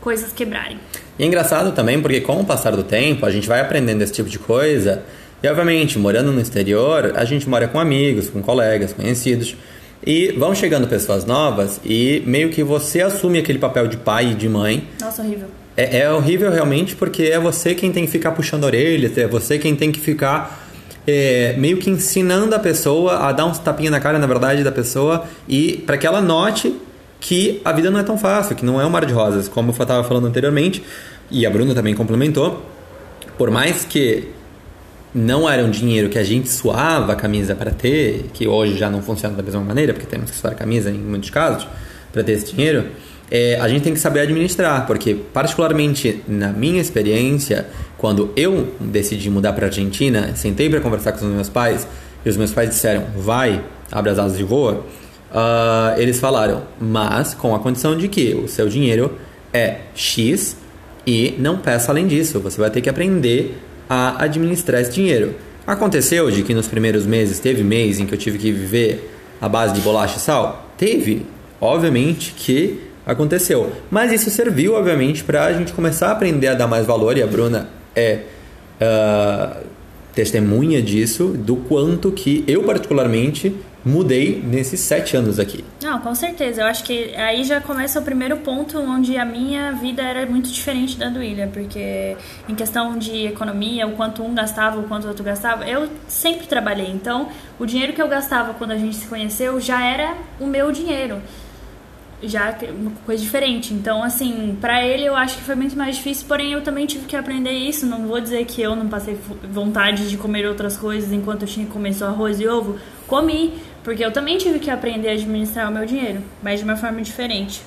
coisas 0.00 0.32
quebrarem. 0.32 0.78
E 1.18 1.22
é 1.22 1.26
engraçado 1.26 1.72
também 1.72 2.02
porque 2.02 2.20
com 2.20 2.40
o 2.40 2.44
passar 2.44 2.72
do 2.72 2.82
tempo 2.82 3.24
a 3.24 3.30
gente 3.30 3.48
vai 3.48 3.60
aprendendo 3.60 4.02
esse 4.02 4.12
tipo 4.12 4.28
de 4.28 4.38
coisa 4.38 5.02
e 5.42 5.48
obviamente 5.48 5.98
morando 5.98 6.32
no 6.32 6.40
exterior 6.40 7.12
a 7.16 7.24
gente 7.24 7.48
mora 7.48 7.68
com 7.68 7.78
amigos, 7.78 8.28
com 8.28 8.42
colegas, 8.42 8.92
conhecidos 8.92 9.56
e 10.06 10.32
vão 10.32 10.54
chegando 10.54 10.86
pessoas 10.86 11.24
novas 11.24 11.80
e 11.84 12.22
meio 12.26 12.50
que 12.50 12.62
você 12.62 13.02
assume 13.02 13.38
aquele 13.38 13.58
papel 13.58 13.86
de 13.86 13.96
pai 13.96 14.32
e 14.32 14.34
de 14.34 14.48
mãe. 14.48 14.88
Nossa, 15.00 15.22
horrível. 15.22 15.48
É, 15.76 15.98
é 15.98 16.10
horrível 16.10 16.50
realmente 16.50 16.96
porque 16.96 17.24
é 17.24 17.38
você 17.38 17.74
quem 17.74 17.92
tem 17.92 18.04
que 18.06 18.10
ficar 18.10 18.32
puxando 18.32 18.64
a 18.64 18.66
orelha, 18.66 19.10
é 19.16 19.26
você 19.26 19.58
quem 19.58 19.76
tem 19.76 19.92
que 19.92 20.00
ficar 20.00 20.68
é, 21.06 21.54
meio 21.58 21.78
que 21.78 21.90
ensinando 21.90 22.54
a 22.54 22.58
pessoa 22.58 23.18
a 23.18 23.32
dar 23.32 23.46
uns 23.46 23.58
tapinhas 23.58 23.92
na 23.92 24.00
cara, 24.00 24.18
na 24.18 24.26
verdade, 24.26 24.62
da 24.62 24.72
pessoa 24.72 25.24
e 25.48 25.82
para 25.86 25.96
que 25.96 26.06
ela 26.06 26.20
note 26.20 26.74
que 27.20 27.60
a 27.64 27.72
vida 27.72 27.90
não 27.90 28.00
é 28.00 28.02
tão 28.02 28.16
fácil, 28.16 28.56
que 28.56 28.64
não 28.64 28.80
é 28.80 28.86
um 28.86 28.90
mar 28.90 29.04
de 29.04 29.12
rosas, 29.12 29.46
como 29.48 29.70
eu 29.70 29.82
estava 29.82 30.02
falando 30.04 30.26
anteriormente 30.26 30.82
e 31.30 31.44
a 31.44 31.50
Bruna 31.50 31.74
também 31.74 31.94
complementou. 31.94 32.64
Por 33.36 33.50
mais 33.50 33.84
que 33.84 34.28
não 35.14 35.48
era 35.48 35.64
um 35.64 35.70
dinheiro 35.70 36.08
que 36.08 36.18
a 36.18 36.24
gente 36.24 36.48
suava 36.48 37.12
a 37.12 37.16
camisa 37.16 37.54
para 37.54 37.70
ter, 37.70 38.26
que 38.32 38.46
hoje 38.46 38.76
já 38.76 38.88
não 38.88 39.02
funciona 39.02 39.34
da 39.34 39.42
mesma 39.42 39.60
maneira, 39.60 39.92
porque 39.92 40.06
temos 40.06 40.30
que 40.30 40.36
suar 40.36 40.52
a 40.52 40.56
camisa 40.56 40.90
em 40.90 40.98
muitos 40.98 41.30
casos 41.30 41.66
para 42.12 42.22
ter 42.22 42.32
esse 42.32 42.52
dinheiro, 42.52 42.86
é, 43.30 43.58
a 43.60 43.68
gente 43.68 43.82
tem 43.82 43.94
que 43.94 44.00
saber 44.00 44.20
administrar, 44.20 44.86
porque 44.86 45.14
particularmente 45.14 46.22
na 46.26 46.48
minha 46.48 46.80
experiência, 46.80 47.66
quando 47.96 48.32
eu 48.36 48.74
decidi 48.80 49.30
mudar 49.30 49.52
para 49.52 49.66
a 49.66 49.68
Argentina, 49.68 50.34
sentei 50.34 50.68
para 50.68 50.80
conversar 50.80 51.12
com 51.12 51.24
os 51.24 51.32
meus 51.32 51.48
pais 51.48 51.86
e 52.24 52.28
os 52.28 52.36
meus 52.36 52.50
pais 52.50 52.70
disseram, 52.70 53.04
vai, 53.16 53.64
abre 53.90 54.10
as 54.10 54.18
asas 54.18 54.38
e 54.38 54.42
voa, 54.42 54.84
uh, 55.30 55.98
eles 55.98 56.18
falaram, 56.18 56.62
mas 56.80 57.32
com 57.32 57.54
a 57.54 57.60
condição 57.60 57.96
de 57.96 58.08
que 58.08 58.34
o 58.34 58.48
seu 58.48 58.68
dinheiro 58.68 59.12
é 59.52 59.78
X 59.94 60.56
e 61.06 61.36
não 61.38 61.58
peça 61.58 61.92
além 61.92 62.08
disso, 62.08 62.40
você 62.40 62.60
vai 62.60 62.70
ter 62.70 62.80
que 62.80 62.88
aprender 62.88 63.56
a 63.90 64.22
administrar 64.22 64.80
esse 64.80 64.92
dinheiro. 64.92 65.34
Aconteceu 65.66 66.30
de 66.30 66.44
que 66.44 66.54
nos 66.54 66.68
primeiros 66.68 67.04
meses 67.04 67.40
teve 67.40 67.64
mês 67.64 67.98
em 67.98 68.06
que 68.06 68.14
eu 68.14 68.18
tive 68.18 68.38
que 68.38 68.52
viver 68.52 69.10
à 69.40 69.48
base 69.48 69.74
de 69.74 69.80
bolacha 69.80 70.16
e 70.16 70.20
sal? 70.20 70.70
Teve. 70.78 71.26
Obviamente 71.60 72.32
que 72.36 72.80
aconteceu. 73.04 73.72
Mas 73.90 74.12
isso 74.12 74.30
serviu, 74.30 74.74
obviamente, 74.74 75.24
para 75.24 75.44
a 75.46 75.52
gente 75.52 75.72
começar 75.72 76.08
a 76.08 76.12
aprender 76.12 76.46
a 76.46 76.54
dar 76.54 76.68
mais 76.68 76.86
valor, 76.86 77.18
e 77.18 77.22
a 77.22 77.26
Bruna 77.26 77.68
é 77.94 78.20
uh, 78.80 79.66
testemunha 80.14 80.80
disso, 80.80 81.34
do 81.36 81.56
quanto 81.56 82.12
que 82.12 82.44
eu, 82.46 82.62
particularmente, 82.62 83.54
mudei 83.84 84.40
nesses 84.42 84.80
sete 84.80 85.16
anos 85.16 85.38
aqui. 85.38 85.64
Não, 85.82 85.98
com 86.00 86.14
certeza. 86.14 86.62
Eu 86.62 86.66
acho 86.66 86.84
que 86.84 87.14
aí 87.14 87.44
já 87.44 87.60
começa 87.60 87.98
o 87.98 88.02
primeiro 88.02 88.38
ponto 88.38 88.78
onde 88.78 89.16
a 89.16 89.24
minha 89.24 89.72
vida 89.72 90.02
era 90.02 90.26
muito 90.26 90.50
diferente 90.50 90.96
da 90.96 91.08
do 91.08 91.18
William, 91.18 91.48
porque 91.48 92.16
em 92.48 92.54
questão 92.54 92.98
de 92.98 93.26
economia, 93.26 93.86
o 93.86 93.92
quanto 93.92 94.22
um 94.22 94.34
gastava, 94.34 94.78
o 94.78 94.84
quanto 94.84 95.04
o 95.04 95.08
outro 95.08 95.24
gastava, 95.24 95.68
eu 95.68 95.88
sempre 96.06 96.46
trabalhei. 96.46 96.90
Então, 96.90 97.28
o 97.58 97.66
dinheiro 97.66 97.92
que 97.92 98.02
eu 98.02 98.08
gastava 98.08 98.54
quando 98.54 98.72
a 98.72 98.76
gente 98.76 98.96
se 98.96 99.06
conheceu 99.06 99.60
já 99.60 99.84
era 99.84 100.16
o 100.38 100.46
meu 100.46 100.70
dinheiro 100.70 101.20
já 102.22 102.54
uma 102.78 102.90
coisa 103.06 103.22
diferente. 103.22 103.72
Então, 103.72 104.02
assim, 104.02 104.56
para 104.60 104.84
ele 104.84 105.04
eu 105.04 105.16
acho 105.16 105.36
que 105.38 105.42
foi 105.42 105.54
muito 105.54 105.76
mais 105.76 105.96
difícil, 105.96 106.26
porém 106.26 106.52
eu 106.52 106.62
também 106.62 106.86
tive 106.86 107.06
que 107.06 107.16
aprender 107.16 107.52
isso. 107.52 107.86
Não 107.86 108.06
vou 108.06 108.20
dizer 108.20 108.44
que 108.44 108.60
eu 108.60 108.76
não 108.76 108.88
passei 108.88 109.18
vontade 109.50 110.08
de 110.08 110.16
comer 110.16 110.46
outras 110.46 110.76
coisas 110.76 111.12
enquanto 111.12 111.42
eu 111.42 111.48
tinha 111.48 111.66
que 111.66 111.72
comer 111.72 111.94
só 111.94 112.06
arroz 112.06 112.40
e 112.40 112.46
ovo. 112.46 112.78
Comi, 113.06 113.54
porque 113.82 114.04
eu 114.04 114.12
também 114.12 114.36
tive 114.38 114.58
que 114.58 114.70
aprender 114.70 115.08
a 115.08 115.12
administrar 115.12 115.70
o 115.70 115.72
meu 115.72 115.86
dinheiro, 115.86 116.22
mas 116.42 116.60
de 116.60 116.64
uma 116.64 116.76
forma 116.76 117.00
diferente. 117.00 117.62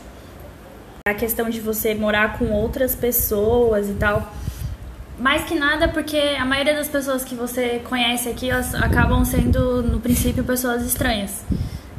A 1.07 1.13
questão 1.13 1.49
de 1.49 1.59
você 1.59 1.93
morar 1.93 2.37
com 2.37 2.51
outras 2.51 2.95
pessoas 2.95 3.89
e 3.89 3.93
tal. 3.93 4.31
Mais 5.19 5.43
que 5.43 5.55
nada 5.55 5.87
porque 5.87 6.17
a 6.17 6.45
maioria 6.45 6.73
das 6.73 6.87
pessoas 6.87 7.23
que 7.23 7.35
você 7.35 7.81
conhece 7.87 8.29
aqui, 8.29 8.49
elas 8.49 8.73
acabam 8.75 9.23
sendo, 9.25 9.83
no 9.83 9.99
princípio, 9.99 10.43
pessoas 10.43 10.83
estranhas. 10.83 11.43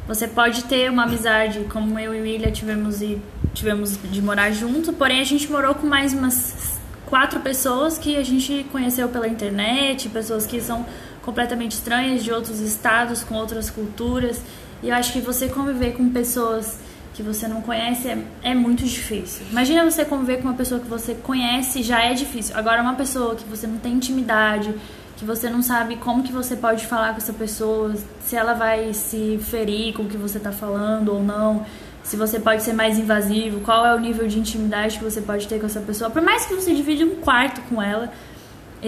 Você 0.07 0.27
pode 0.27 0.65
ter 0.65 0.89
uma 0.89 1.03
amizade 1.03 1.61
como 1.71 1.97
eu 1.99 2.13
e 2.13 2.21
William 2.21 2.51
tivemos 2.51 3.01
e 3.01 3.21
tivemos 3.53 3.97
de 3.97 4.21
morar 4.21 4.51
junto, 4.51 4.93
porém 4.93 5.21
a 5.21 5.23
gente 5.23 5.49
morou 5.51 5.73
com 5.73 5.87
mais 5.87 6.13
umas 6.13 6.79
quatro 7.05 7.39
pessoas 7.39 7.97
que 7.97 8.15
a 8.17 8.23
gente 8.23 8.65
conheceu 8.71 9.07
pela 9.07 9.27
internet, 9.27 10.09
pessoas 10.09 10.45
que 10.45 10.59
são 10.59 10.85
completamente 11.25 11.71
estranhas 11.71 12.23
de 12.23 12.31
outros 12.31 12.59
estados, 12.59 13.23
com 13.23 13.35
outras 13.35 13.69
culturas. 13.69 14.41
E 14.83 14.89
eu 14.89 14.95
acho 14.95 15.11
que 15.11 15.19
você 15.19 15.49
conviver 15.49 15.93
com 15.93 16.09
pessoas 16.09 16.77
que 17.15 17.23
você 17.23 17.47
não 17.47 17.61
conhece 17.61 18.09
é, 18.09 18.17
é 18.43 18.53
muito 18.53 18.83
difícil. 18.83 19.45
Imagina 19.49 19.89
você 19.89 20.05
conviver 20.05 20.37
com 20.37 20.49
uma 20.49 20.53
pessoa 20.53 20.79
que 20.79 20.87
você 20.87 21.15
conhece, 21.15 21.81
já 21.81 22.03
é 22.03 22.13
difícil. 22.13 22.55
Agora, 22.55 22.81
uma 22.81 22.93
pessoa 22.93 23.35
que 23.35 23.45
você 23.45 23.65
não 23.65 23.77
tem 23.77 23.93
intimidade, 23.93 24.75
que 25.17 25.25
você 25.25 25.49
não 25.49 25.63
sabe 25.63 25.95
como 25.95 26.23
que 26.23 26.31
você 26.31 26.55
pode 26.55 26.85
falar 26.85 27.11
com 27.11 27.17
essa 27.17 27.33
pessoa, 27.33 27.95
se 28.21 28.35
ela 28.35 28.53
vai 28.53 28.93
se 28.93 29.39
ferir 29.41 29.93
com 29.93 30.03
o 30.03 30.07
que 30.07 30.17
você 30.17 30.37
está 30.37 30.51
falando 30.51 31.13
ou 31.13 31.23
não, 31.23 31.65
se 32.03 32.17
você 32.17 32.39
pode 32.39 32.61
ser 32.61 32.73
mais 32.73 32.99
invasivo, 32.99 33.61
qual 33.61 33.85
é 33.85 33.95
o 33.95 33.99
nível 33.99 34.27
de 34.27 34.37
intimidade 34.37 34.99
que 34.99 35.03
você 35.03 35.21
pode 35.21 35.47
ter 35.47 35.59
com 35.59 35.65
essa 35.65 35.79
pessoa. 35.79 36.09
Por 36.09 36.21
mais 36.21 36.45
que 36.45 36.53
você 36.53 36.73
divida 36.73 37.03
um 37.05 37.15
quarto 37.15 37.61
com 37.61 37.81
ela, 37.81 38.11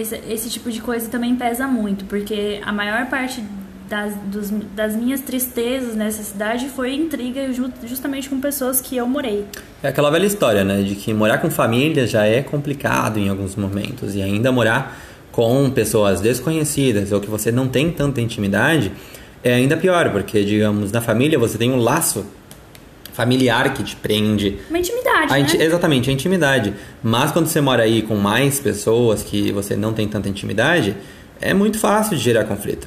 esse, 0.00 0.20
esse 0.28 0.50
tipo 0.50 0.70
de 0.70 0.80
coisa 0.80 1.08
também 1.08 1.34
pesa 1.36 1.66
muito, 1.66 2.04
porque 2.04 2.60
a 2.64 2.72
maior 2.72 3.06
parte 3.06 3.42
das, 3.88 4.14
dos, 4.26 4.50
das 4.74 4.94
minhas 4.94 5.20
tristezas 5.20 5.96
nessa 5.96 6.22
cidade 6.22 6.68
foi 6.68 6.94
intriga 6.94 7.50
justamente 7.84 8.28
com 8.28 8.40
pessoas 8.40 8.80
que 8.80 8.96
eu 8.96 9.06
morei. 9.06 9.46
É 9.82 9.88
aquela 9.88 10.10
velha 10.10 10.26
história, 10.26 10.62
né? 10.62 10.82
De 10.82 10.94
que 10.94 11.12
morar 11.14 11.38
com 11.38 11.50
família 11.50 12.06
já 12.06 12.26
é 12.26 12.42
complicado 12.42 13.18
em 13.18 13.28
alguns 13.28 13.56
momentos. 13.56 14.14
E 14.14 14.22
ainda 14.22 14.52
morar 14.52 14.98
com 15.32 15.70
pessoas 15.70 16.20
desconhecidas 16.20 17.12
ou 17.12 17.20
que 17.20 17.28
você 17.28 17.50
não 17.50 17.68
tem 17.68 17.90
tanta 17.90 18.20
intimidade 18.20 18.92
é 19.42 19.54
ainda 19.54 19.76
pior, 19.76 20.10
porque, 20.10 20.44
digamos, 20.44 20.90
na 20.90 21.00
família 21.00 21.38
você 21.38 21.56
tem 21.56 21.70
um 21.70 21.76
laço 21.76 22.26
familiar 23.18 23.74
que 23.74 23.82
te 23.82 23.96
prende. 23.96 24.58
Uma 24.70 24.78
intimidade, 24.78 25.34
a 25.34 25.40
inti 25.40 25.58
né? 25.58 25.64
Exatamente, 25.64 26.08
a 26.08 26.12
intimidade. 26.12 26.72
Mas 27.02 27.32
quando 27.32 27.48
você 27.48 27.60
mora 27.60 27.82
aí 27.82 28.00
com 28.00 28.14
mais 28.14 28.60
pessoas 28.60 29.24
que 29.24 29.50
você 29.50 29.74
não 29.74 29.92
tem 29.92 30.06
tanta 30.06 30.28
intimidade, 30.28 30.94
é 31.40 31.52
muito 31.52 31.80
fácil 31.80 32.16
de 32.16 32.22
gerar 32.22 32.44
conflito. 32.44 32.86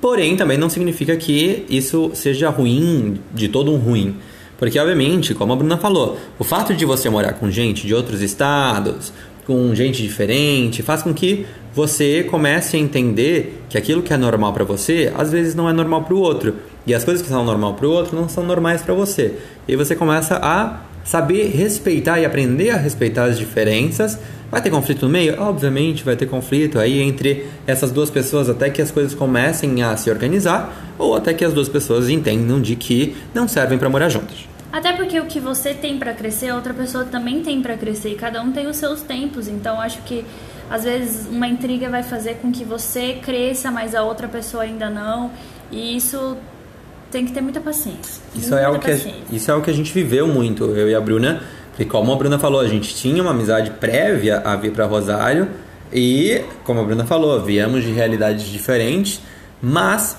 Porém, 0.00 0.36
também 0.36 0.58
não 0.58 0.68
significa 0.68 1.16
que 1.16 1.64
isso 1.70 2.10
seja 2.12 2.48
ruim, 2.48 3.20
de 3.32 3.46
todo 3.46 3.72
um 3.72 3.76
ruim. 3.76 4.16
Porque, 4.58 4.76
obviamente, 4.80 5.32
como 5.32 5.52
a 5.52 5.56
Bruna 5.56 5.78
falou, 5.78 6.18
o 6.40 6.42
fato 6.42 6.74
de 6.74 6.84
você 6.84 7.08
morar 7.08 7.34
com 7.34 7.48
gente 7.48 7.86
de 7.86 7.94
outros 7.94 8.20
estados, 8.20 9.12
com 9.46 9.72
gente 9.76 10.02
diferente, 10.02 10.82
faz 10.82 11.04
com 11.04 11.14
que 11.14 11.46
você 11.72 12.24
comece 12.24 12.76
a 12.76 12.80
entender 12.80 13.62
que 13.68 13.78
aquilo 13.78 14.02
que 14.02 14.12
é 14.12 14.16
normal 14.16 14.52
para 14.52 14.64
você, 14.64 15.12
às 15.16 15.30
vezes 15.30 15.54
não 15.54 15.68
é 15.68 15.72
normal 15.72 16.02
para 16.02 16.14
o 16.14 16.18
outro. 16.18 16.56
E 16.88 16.94
as 16.94 17.04
coisas 17.04 17.22
que 17.22 17.28
são 17.28 17.44
normal 17.44 17.74
para 17.74 17.86
o 17.86 17.90
outro 17.90 18.16
não 18.16 18.30
são 18.30 18.42
normais 18.42 18.80
para 18.80 18.94
você. 18.94 19.34
E 19.68 19.76
você 19.76 19.94
começa 19.94 20.40
a 20.42 20.80
saber 21.04 21.50
respeitar 21.54 22.18
e 22.18 22.24
aprender 22.24 22.70
a 22.70 22.78
respeitar 22.78 23.24
as 23.24 23.36
diferenças. 23.36 24.18
Vai 24.50 24.62
ter 24.62 24.70
conflito 24.70 25.04
no 25.04 25.10
meio? 25.10 25.38
Obviamente 25.38 26.02
vai 26.02 26.16
ter 26.16 26.24
conflito 26.24 26.78
aí 26.78 27.02
entre 27.02 27.46
essas 27.66 27.90
duas 27.90 28.08
pessoas 28.08 28.48
até 28.48 28.70
que 28.70 28.80
as 28.80 28.90
coisas 28.90 29.14
comecem 29.14 29.82
a 29.82 29.94
se 29.98 30.10
organizar 30.10 30.94
ou 30.98 31.14
até 31.14 31.34
que 31.34 31.44
as 31.44 31.52
duas 31.52 31.68
pessoas 31.68 32.08
entendam 32.08 32.58
de 32.58 32.74
que 32.74 33.14
não 33.34 33.46
servem 33.46 33.76
para 33.76 33.90
morar 33.90 34.08
juntas. 34.08 34.48
Até 34.72 34.94
porque 34.94 35.20
o 35.20 35.26
que 35.26 35.40
você 35.40 35.74
tem 35.74 35.98
para 35.98 36.14
crescer, 36.14 36.48
a 36.48 36.54
outra 36.54 36.72
pessoa 36.72 37.04
também 37.04 37.42
tem 37.42 37.60
para 37.60 37.76
crescer 37.76 38.12
e 38.12 38.14
cada 38.14 38.40
um 38.40 38.50
tem 38.50 38.66
os 38.66 38.78
seus 38.78 39.02
tempos. 39.02 39.46
Então 39.46 39.78
acho 39.78 40.00
que 40.04 40.24
às 40.70 40.84
vezes 40.84 41.26
uma 41.26 41.48
intriga 41.48 41.90
vai 41.90 42.02
fazer 42.02 42.36
com 42.36 42.50
que 42.50 42.64
você 42.64 43.18
cresça, 43.22 43.70
mas 43.70 43.94
a 43.94 44.02
outra 44.02 44.26
pessoa 44.26 44.62
ainda 44.62 44.88
não. 44.88 45.30
E 45.70 45.94
isso 45.94 46.38
tem 47.10 47.24
que 47.24 47.32
ter 47.32 47.40
muita 47.40 47.60
paciência. 47.60 48.22
Isso 48.34 48.50
muita 48.50 48.60
é 48.60 48.68
o 48.68 48.78
que 48.78 48.90
a, 48.90 48.96
isso 49.32 49.50
é 49.50 49.54
o 49.54 49.62
que 49.62 49.70
a 49.70 49.74
gente 49.74 49.92
viveu 49.92 50.26
muito, 50.26 50.64
eu 50.64 50.88
e 50.88 50.94
a 50.94 51.00
Bruna. 51.00 51.42
Porque 51.70 51.84
como 51.84 52.12
a 52.12 52.16
Bruna 52.16 52.38
falou, 52.38 52.60
a 52.60 52.66
gente 52.66 52.94
tinha 52.94 53.22
uma 53.22 53.30
amizade 53.30 53.70
prévia 53.70 54.42
a 54.44 54.56
vir 54.56 54.72
para 54.72 54.84
Rosário 54.84 55.48
e, 55.92 56.42
como 56.64 56.80
a 56.80 56.84
Bruna 56.84 57.04
falou, 57.04 57.40
viemos 57.42 57.84
de 57.84 57.92
realidades 57.92 58.46
diferentes, 58.46 59.20
mas 59.62 60.16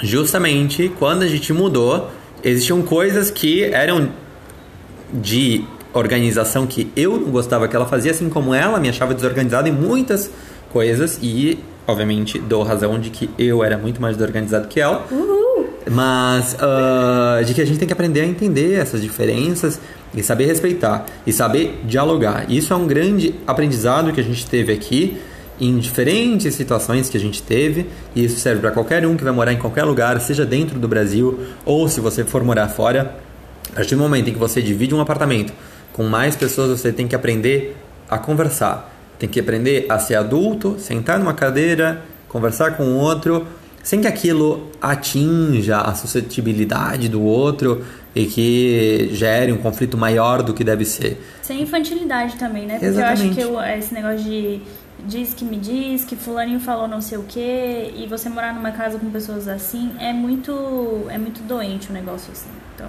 justamente 0.00 0.90
quando 0.98 1.22
a 1.22 1.28
gente 1.28 1.52
mudou, 1.52 2.10
existiam 2.42 2.80
coisas 2.82 3.30
que 3.30 3.64
eram 3.64 4.10
de 5.12 5.64
organização 5.92 6.66
que 6.66 6.90
eu 6.96 7.18
não 7.18 7.30
gostava 7.30 7.68
que 7.68 7.76
ela 7.76 7.86
fazia, 7.86 8.10
assim 8.10 8.28
como 8.28 8.52
ela 8.54 8.80
me 8.80 8.88
achava 8.88 9.14
desorganizada 9.14 9.68
em 9.68 9.72
muitas 9.72 10.30
coisas 10.72 11.18
e, 11.22 11.58
obviamente, 11.86 12.38
dou 12.38 12.62
razão 12.62 12.98
de 12.98 13.10
que 13.10 13.30
eu 13.38 13.62
era 13.62 13.78
muito 13.78 14.00
mais 14.02 14.16
desorganizado 14.16 14.68
que 14.68 14.80
ela. 14.80 15.06
Uhul. 15.10 15.43
Mas 15.90 16.54
uh, 16.54 17.44
de 17.44 17.52
que 17.52 17.60
a 17.60 17.66
gente 17.66 17.78
tem 17.78 17.86
que 17.86 17.92
aprender 17.92 18.22
a 18.22 18.26
entender 18.26 18.74
essas 18.74 19.02
diferenças 19.02 19.78
e 20.14 20.22
saber 20.22 20.46
respeitar 20.46 21.04
e 21.26 21.32
saber 21.32 21.80
dialogar. 21.84 22.50
Isso 22.50 22.72
é 22.72 22.76
um 22.76 22.86
grande 22.86 23.34
aprendizado 23.46 24.12
que 24.12 24.20
a 24.20 24.24
gente 24.24 24.46
teve 24.46 24.72
aqui 24.72 25.20
em 25.60 25.78
diferentes 25.78 26.54
situações 26.54 27.08
que 27.08 27.16
a 27.16 27.20
gente 27.20 27.42
teve, 27.42 27.86
e 28.14 28.24
isso 28.24 28.38
serve 28.40 28.60
para 28.60 28.70
qualquer 28.70 29.06
um 29.06 29.16
que 29.16 29.22
vai 29.22 29.32
morar 29.32 29.52
em 29.52 29.58
qualquer 29.58 29.84
lugar, 29.84 30.20
seja 30.20 30.44
dentro 30.44 30.78
do 30.78 30.88
Brasil 30.88 31.38
ou 31.64 31.88
se 31.88 32.00
você 32.00 32.24
for 32.24 32.42
morar 32.42 32.68
fora. 32.68 33.16
A 33.72 33.76
partir 33.76 33.94
do 33.94 34.00
momento 34.00 34.30
em 34.30 34.32
que 34.32 34.38
você 34.38 34.60
divide 34.60 34.94
um 34.94 35.00
apartamento 35.00 35.52
com 35.92 36.04
mais 36.04 36.34
pessoas, 36.34 36.80
você 36.80 36.92
tem 36.92 37.06
que 37.06 37.14
aprender 37.14 37.76
a 38.10 38.18
conversar. 38.18 38.92
Tem 39.18 39.28
que 39.28 39.38
aprender 39.38 39.86
a 39.88 39.98
ser 39.98 40.16
adulto, 40.16 40.76
sentar 40.78 41.18
numa 41.18 41.34
cadeira, 41.34 42.02
conversar 42.28 42.76
com 42.76 42.84
o 42.84 42.96
outro, 42.96 43.46
sem 43.84 44.00
que 44.00 44.08
aquilo 44.08 44.70
atinja 44.80 45.78
a 45.78 45.94
suscetibilidade 45.94 47.06
do 47.06 47.22
outro 47.22 47.84
e 48.14 48.24
que 48.24 49.10
gere 49.12 49.52
um 49.52 49.58
conflito 49.58 49.98
maior 49.98 50.42
do 50.42 50.54
que 50.54 50.64
deve 50.64 50.86
ser. 50.86 51.22
Sem 51.42 51.62
infantilidade 51.62 52.36
também, 52.36 52.66
né? 52.66 52.74
Porque 52.74 52.86
Exatamente. 52.86 53.40
eu 53.40 53.58
acho 53.58 53.66
que 53.66 53.72
eu, 53.72 53.78
esse 53.78 53.94
negócio 53.94 54.18
de 54.24 54.62
diz 55.06 55.34
que 55.34 55.44
me 55.44 55.58
diz, 55.58 56.02
que 56.04 56.16
fulaninho 56.16 56.60
falou 56.60 56.88
não 56.88 57.02
sei 57.02 57.18
o 57.18 57.24
quê, 57.24 57.92
e 57.94 58.06
você 58.06 58.30
morar 58.30 58.54
numa 58.54 58.70
casa 58.70 58.98
com 58.98 59.10
pessoas 59.10 59.46
assim 59.46 59.92
é 60.00 60.14
muito 60.14 61.06
é 61.10 61.18
muito 61.18 61.42
doente 61.42 61.88
o 61.88 61.90
um 61.90 61.94
negócio 61.94 62.32
assim. 62.32 62.48
Então, 62.74 62.88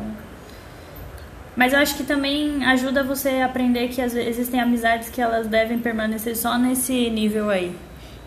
mas 1.58 1.74
eu 1.74 1.80
acho 1.80 1.96
que 1.96 2.04
também 2.04 2.64
ajuda 2.66 3.04
você 3.04 3.42
a 3.42 3.48
aprender 3.48 3.90
que 3.90 4.02
às 4.02 4.14
vezes 4.14 4.30
existem 4.30 4.62
amizades 4.62 5.10
que 5.10 5.22
elas 5.22 5.46
devem 5.48 5.78
permanecer 5.78 6.38
só 6.38 6.58
nesse 6.58 7.10
nível 7.10 7.50
aí 7.50 7.75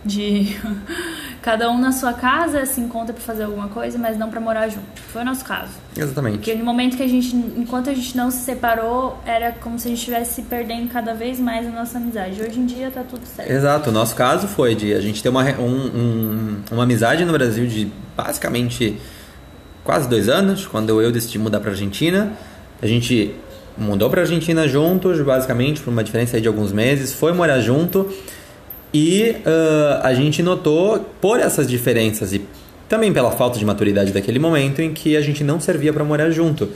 de 0.05 0.57
cada 1.43 1.71
um 1.71 1.79
na 1.79 1.93
sua 1.93 2.13
casa 2.13 2.65
se 2.67 2.81
encontra 2.81 3.13
para 3.13 3.23
fazer 3.23 3.45
alguma 3.45 3.69
coisa, 3.69 3.99
mas 3.99 4.17
não 4.17 4.31
para 4.31 4.41
morar 4.41 4.69
junto. 4.69 5.01
Foi 5.13 5.23
o 5.23 5.25
nosso 5.25 5.45
caso. 5.45 5.73
Exatamente. 5.97 6.39
Porque 6.39 6.55
no 6.55 6.65
momento 6.65 6.97
que 6.97 7.03
a 7.03 7.09
gente, 7.09 7.35
enquanto 7.35 7.91
a 7.91 7.95
gente 7.95 8.17
não 8.17 8.31
se 8.31 8.39
separou, 8.39 9.19
era 9.25 9.53
como 9.53 9.79
se 9.79 9.89
a 9.89 9.91
gente 9.91 9.99
estivesse 9.99 10.35
se 10.35 10.43
perdendo 10.43 10.89
cada 10.89 11.15
vez 11.15 11.39
mais 11.41 11.67
a 11.67 11.71
nossa 11.71 11.99
amizade. 11.99 12.41
Hoje 12.43 12.59
em 12.59 12.67
dia 12.67 12.91
tá 12.91 13.03
tudo 13.03 13.27
certo. 13.27 13.51
Exato. 13.51 13.91
O 13.91 13.93
nosso 13.93 14.15
caso 14.15 14.47
foi 14.49 14.75
de 14.75 14.95
a 14.95 15.01
gente 15.01 15.23
ter 15.23 15.29
uma, 15.29 15.45
um, 15.45 15.65
um, 15.65 16.63
uma 16.73 16.83
amizade 16.85 17.25
no 17.25 17.33
Brasil 17.33 17.67
de 17.67 17.91
basicamente 18.17 18.99
quase 19.85 20.09
dois 20.09 20.29
anos, 20.29 20.67
quando 20.67 21.01
eu 21.01 21.11
decidi 21.11 21.39
mudar 21.39 21.61
para 21.61 21.71
Argentina. 21.71 22.33
A 22.81 22.87
gente 22.87 23.35
mudou 23.77 24.11
para 24.11 24.23
Argentina 24.23 24.67
juntos, 24.69 25.21
basicamente, 25.23 25.81
por 25.81 25.91
uma 25.91 26.05
diferença 26.05 26.41
de 26.41 26.47
alguns 26.49 26.73
meses, 26.73 27.15
foi 27.15 27.33
morar 27.33 27.61
junto. 27.61 28.13
E 28.93 29.37
uh, 29.39 30.01
a 30.03 30.15
gente 30.15 30.43
notou, 30.43 31.05
por 31.21 31.41
essas 31.41 31.69
diferenças 31.69 32.33
e 32.33 32.45
também 32.89 33.13
pela 33.13 33.31
falta 33.31 33.59
de 33.59 33.65
maturidade 33.65 34.13
daquele 34.13 34.39
momento, 34.39 34.81
em 34.81 34.93
que 34.93 35.17
a 35.17 35.21
gente 35.21 35.45
não 35.45 35.61
servia 35.61 35.93
para 35.93 36.03
morar 36.05 36.31
junto. 36.31 36.71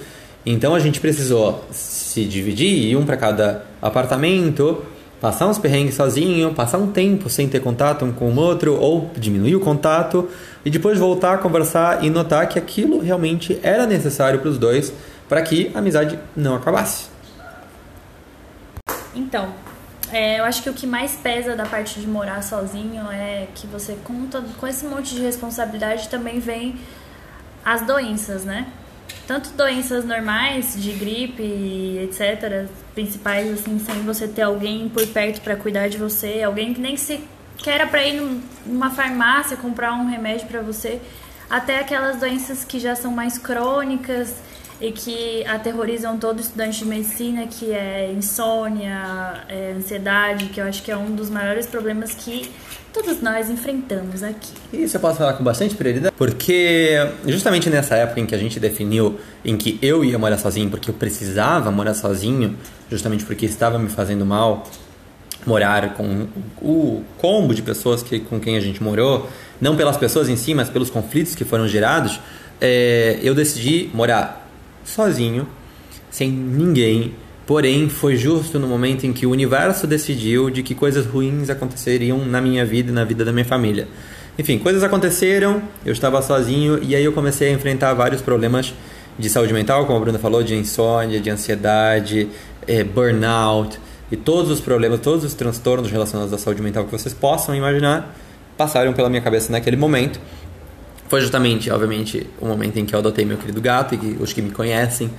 Então 0.45 0.75
a 0.75 0.79
gente 0.79 1.01
precisou 1.01 1.65
se 1.71 2.25
dividir, 2.25 2.91
ir 2.91 2.97
um 2.97 3.07
para 3.07 3.17
cada 3.17 3.65
apartamento, 3.81 4.85
passar 5.21 5.47
uns 5.47 5.59
perrengues 5.59 5.95
sozinho, 5.95 6.53
passar 6.53 6.79
um 6.79 6.89
tempo 6.89 7.31
sem 7.31 7.49
ter 7.49 7.61
contato 7.61 8.05
um 8.05 8.13
com 8.13 8.31
o 8.31 8.37
outro, 8.37 8.75
ou 8.75 9.11
diminuir 9.17 9.55
o 9.55 9.61
contato, 9.61 10.29
e 10.65 10.71
depois 10.71 10.99
voltar 10.99 11.35
a 11.35 11.39
conversar 11.39 12.05
e 12.05 12.11
notar 12.11 12.49
que 12.49 12.59
aquilo 12.59 13.01
realmente 13.01 13.59
era 13.63 13.87
necessário 13.87 14.41
para 14.41 14.51
os 14.51 14.59
dois 14.59 14.93
para 15.29 15.41
que 15.41 15.71
a 15.75 15.79
amizade 15.79 16.19
não 16.37 16.57
acabasse. 16.57 17.07
Então, 19.15 19.49
é, 20.13 20.39
eu 20.41 20.45
acho 20.45 20.63
que 20.63 20.69
o 20.69 20.75
que 20.75 20.87
mais 20.87 21.17
pesa 21.17 21.57
da 21.57 21.65
parte 21.65 21.99
de 21.99 22.07
morar 22.07 22.43
sozinho 22.43 23.11
é 23.11 23.49
que 23.55 23.67
você, 23.67 23.97
todo, 24.31 24.57
com 24.59 24.67
esse 24.67 24.85
monte 24.85 25.15
de 25.15 25.23
responsabilidade, 25.23 26.09
também 26.09 26.39
vem 26.39 26.79
as 27.65 27.81
doenças, 27.83 28.45
né? 28.45 28.67
Tanto 29.27 29.51
doenças 29.51 30.05
normais, 30.05 30.75
de 30.77 30.93
gripe, 30.93 31.43
etc., 32.03 32.69
principais, 32.95 33.51
assim, 33.53 33.79
sem 33.79 34.03
você 34.03 34.29
ter 34.29 34.43
alguém 34.43 34.89
por 34.89 35.07
perto 35.07 35.41
para 35.41 35.57
cuidar 35.57 35.89
de 35.89 35.97
você, 35.97 36.43
alguém 36.43 36.75
que 36.75 36.81
nem 36.81 36.97
se 36.97 37.27
quer 37.57 37.89
para 37.89 38.07
ir 38.07 38.21
numa 38.67 38.91
farmácia 38.91 39.57
comprar 39.57 39.95
um 39.95 40.07
remédio 40.07 40.47
para 40.47 40.61
você, 40.61 41.01
até 41.49 41.79
aquelas 41.79 42.19
doenças 42.19 42.65
que 42.65 42.79
já 42.79 42.95
são 42.95 43.13
mais 43.13 43.39
crônicas 43.39 44.35
e 44.83 44.91
que 44.91 45.47
aterrorizam 45.47 46.19
todo 46.19 46.41
estudante 46.41 46.81
de 46.81 46.85
medicina, 46.85 47.47
que 47.47 47.71
é 47.71 48.13
insônia, 48.13 49.45
é 49.49 49.75
ansiedade, 49.77 50.47
que 50.47 50.61
eu 50.61 50.65
acho 50.65 50.83
que 50.83 50.91
é 50.91 50.97
um 50.97 51.15
dos 51.15 51.31
maiores 51.31 51.67
problemas 51.67 52.13
que 52.13 52.51
todos 52.93 53.23
nós 53.23 53.49
enfrentamos 53.49 54.25
aqui. 54.25 54.53
Isso 54.73 54.97
eu 54.97 55.01
posso 55.01 55.19
falar 55.19 55.35
com 55.35 55.45
bastante 55.45 55.77
prioridade, 55.77 56.13
porque 56.19 56.97
justamente 57.27 57.71
nessa 57.71 57.95
época 57.95 58.19
em 58.19 58.27
que 58.27 58.35
a 58.35 58.39
gente 58.39 58.59
definiu 58.59 59.21
em 59.45 59.57
que 59.57 59.79
eu 59.81 60.05
ia 60.05 60.19
morar 60.19 60.37
sozinho, 60.37 60.69
porque 60.69 60.91
eu 60.91 60.95
precisava 60.95 61.71
morar 61.71 61.95
sozinho, 61.95 62.59
justamente 62.91 63.25
porque 63.25 63.47
estava 63.47 63.79
me 63.79 63.89
fazendo 63.89 64.27
mal 64.27 64.65
morar 65.47 65.95
com 65.95 66.27
o 66.61 67.05
combo 67.19 67.55
de 67.55 67.63
pessoas 67.63 68.03
que, 68.03 68.19
com 68.19 68.41
quem 68.41 68.57
a 68.57 68.61
gente 68.61 68.83
morou, 68.83 69.29
não 69.61 69.77
pelas 69.77 69.97
pessoas 69.97 70.29
em 70.29 70.37
si, 70.37 70.55
mas 70.55 70.69
pelos 70.69 70.91
conflitos 70.91 71.37
que 71.37 71.45
foram 71.45 71.69
gerados, 71.69 72.19
é, 72.61 73.19
eu 73.23 73.33
decidi 73.33 73.89
morar 73.95 74.42
sozinho, 74.85 75.47
sem 76.11 76.31
ninguém, 76.31 77.15
Porém, 77.47 77.89
foi 77.89 78.17
justo 78.17 78.59
no 78.59 78.69
momento 78.69 79.05
em 79.05 79.13
que 79.13 79.27
o 79.27 79.31
universo 79.31 79.87
decidiu 79.87 80.49
de 80.49 80.63
que 80.63 80.75
coisas 80.75 81.05
ruins 81.05 81.51
aconteceriam 81.51 82.25
na 82.25 82.41
minha 82.41 82.65
vida 82.65 82.91
e 82.91 82.95
na 82.95 83.05
vida 83.05 83.25
da 83.25 83.33
minha 83.33 83.45
família. 83.45 83.89
Enfim, 84.39 84.59
coisas 84.59 84.83
aconteceram, 84.83 85.61
eu 85.85 85.93
estava 85.93 86.23
sozinho 86.23 86.79
e 86.83 86.95
aí 86.95 87.05
eu 87.05 87.13
comecei 87.13 87.49
a 87.49 87.53
enfrentar 87.53 87.93
vários 87.95 88.23
problemas 88.23 88.73
de 89.19 89.29
saúde 89.29 89.53
mental, 89.53 89.85
como 89.87 89.99
a 89.99 90.01
Bruna 90.01 90.19
falou, 90.19 90.43
de 90.43 90.55
insônia, 90.55 91.21
de 91.21 91.29
ansiedade, 91.29 92.29
é, 92.67 92.85
burnout 92.85 93.79
e 94.11 94.17
todos 94.17 94.51
os 94.51 94.61
problemas, 94.61 95.01
todos 95.01 95.25
os 95.25 95.35
transtornos 95.35 95.91
relacionados 95.91 96.33
à 96.33 96.39
saúde 96.39 96.63
mental 96.63 96.85
que 96.85 96.93
vocês 96.93 97.13
possam 97.13 97.55
imaginar 97.55 98.17
passaram 98.57 98.93
pela 98.93 99.11
minha 99.11 99.21
cabeça 99.21 99.51
naquele 99.51 99.77
momento. 99.77 100.21
Foi 101.13 101.21
justamente, 101.21 101.71
obviamente, 101.71 102.27
o 102.41 102.47
momento 102.47 102.79
em 102.79 102.87
que 102.87 102.95
eu 102.95 102.99
adotei 102.99 103.23
meu 103.23 103.37
querido 103.37 103.61
gato 103.61 103.95
e 103.95 103.99
que 103.99 104.17
os 104.19 104.33
que 104.33 104.41
me 104.41 104.51
conhecem 104.51 105.11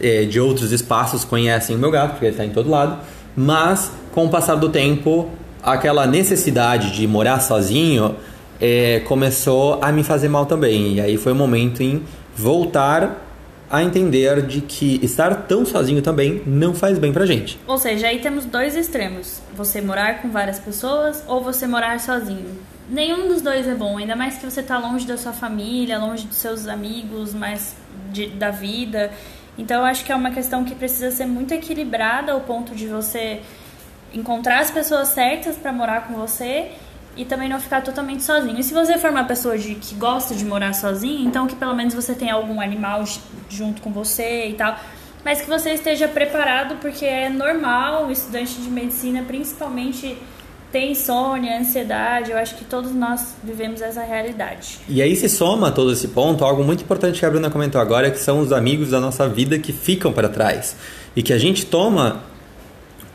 é, 0.00 0.22
de 0.24 0.38
outros 0.38 0.70
espaços 0.70 1.24
conhecem 1.24 1.74
o 1.74 1.78
meu 1.80 1.90
gato, 1.90 2.10
porque 2.10 2.26
ele 2.26 2.34
está 2.34 2.44
em 2.44 2.50
todo 2.50 2.70
lado. 2.70 3.00
Mas, 3.34 3.90
com 4.12 4.26
o 4.26 4.28
passar 4.28 4.54
do 4.54 4.68
tempo, 4.68 5.28
aquela 5.60 6.06
necessidade 6.06 6.92
de 6.92 7.04
morar 7.04 7.40
sozinho 7.40 8.14
é, 8.60 9.00
começou 9.00 9.82
a 9.82 9.90
me 9.90 10.04
fazer 10.04 10.28
mal 10.28 10.46
também. 10.46 10.94
E 10.94 11.00
aí 11.00 11.16
foi 11.16 11.32
o 11.32 11.34
momento 11.34 11.82
em 11.82 12.00
voltar 12.36 13.20
a 13.68 13.82
entender 13.82 14.42
de 14.42 14.60
que 14.60 15.00
estar 15.02 15.34
tão 15.48 15.66
sozinho 15.66 16.00
também 16.00 16.44
não 16.46 16.74
faz 16.74 16.96
bem 16.96 17.12
pra 17.12 17.26
gente. 17.26 17.58
Ou 17.66 17.76
seja, 17.76 18.06
aí 18.06 18.20
temos 18.20 18.44
dois 18.44 18.76
extremos: 18.76 19.42
você 19.56 19.80
morar 19.80 20.22
com 20.22 20.30
várias 20.30 20.60
pessoas 20.60 21.24
ou 21.26 21.42
você 21.42 21.66
morar 21.66 21.98
sozinho. 21.98 22.70
Nenhum 22.90 23.28
dos 23.28 23.40
dois 23.40 23.68
é 23.68 23.74
bom, 23.74 23.98
ainda 23.98 24.16
mais 24.16 24.36
que 24.36 24.44
você 24.44 24.64
tá 24.64 24.76
longe 24.76 25.06
da 25.06 25.16
sua 25.16 25.32
família, 25.32 25.96
longe 25.96 26.26
dos 26.26 26.38
seus 26.38 26.66
amigos, 26.66 27.32
mais 27.32 27.76
de, 28.10 28.26
da 28.26 28.50
vida. 28.50 29.12
Então 29.56 29.78
eu 29.78 29.84
acho 29.84 30.04
que 30.04 30.10
é 30.10 30.16
uma 30.16 30.32
questão 30.32 30.64
que 30.64 30.74
precisa 30.74 31.12
ser 31.12 31.26
muito 31.26 31.54
equilibrada 31.54 32.32
ao 32.32 32.40
ponto 32.40 32.74
de 32.74 32.88
você 32.88 33.42
encontrar 34.12 34.58
as 34.58 34.72
pessoas 34.72 35.06
certas 35.08 35.54
para 35.56 35.72
morar 35.72 36.08
com 36.08 36.14
você 36.14 36.72
e 37.16 37.24
também 37.24 37.48
não 37.48 37.60
ficar 37.60 37.80
totalmente 37.80 38.24
sozinho. 38.24 38.58
E 38.58 38.64
se 38.64 38.74
você 38.74 38.98
for 38.98 39.10
uma 39.10 39.24
pessoa 39.24 39.56
de, 39.56 39.76
que 39.76 39.94
gosta 39.94 40.34
de 40.34 40.44
morar 40.44 40.72
sozinho, 40.72 41.28
então 41.28 41.46
que 41.46 41.54
pelo 41.54 41.76
menos 41.76 41.94
você 41.94 42.12
tenha 42.12 42.34
algum 42.34 42.60
animal 42.60 43.04
junto 43.48 43.80
com 43.82 43.92
você 43.92 44.48
e 44.48 44.54
tal, 44.54 44.76
mas 45.24 45.40
que 45.40 45.48
você 45.48 45.74
esteja 45.74 46.08
preparado, 46.08 46.76
porque 46.80 47.04
é 47.04 47.28
normal 47.28 48.06
um 48.06 48.10
estudante 48.10 48.54
de 48.60 48.68
medicina, 48.68 49.22
principalmente 49.22 50.18
tem 50.72 50.92
insônia, 50.92 51.58
ansiedade, 51.58 52.30
eu 52.30 52.38
acho 52.38 52.54
que 52.56 52.64
todos 52.64 52.92
nós 52.92 53.34
vivemos 53.42 53.82
essa 53.82 54.02
realidade. 54.02 54.78
E 54.88 55.02
aí 55.02 55.16
se 55.16 55.28
soma 55.28 55.72
todo 55.72 55.92
esse 55.92 56.08
ponto, 56.08 56.44
algo 56.44 56.62
muito 56.62 56.84
importante 56.84 57.18
que 57.18 57.26
a 57.26 57.30
Bruna 57.30 57.50
comentou 57.50 57.80
agora, 57.80 58.10
que 58.10 58.18
são 58.18 58.40
os 58.40 58.52
amigos 58.52 58.90
da 58.90 59.00
nossa 59.00 59.28
vida 59.28 59.58
que 59.58 59.72
ficam 59.72 60.12
para 60.12 60.28
trás. 60.28 60.76
E 61.16 61.22
que 61.22 61.32
a 61.32 61.38
gente 61.38 61.66
toma 61.66 62.22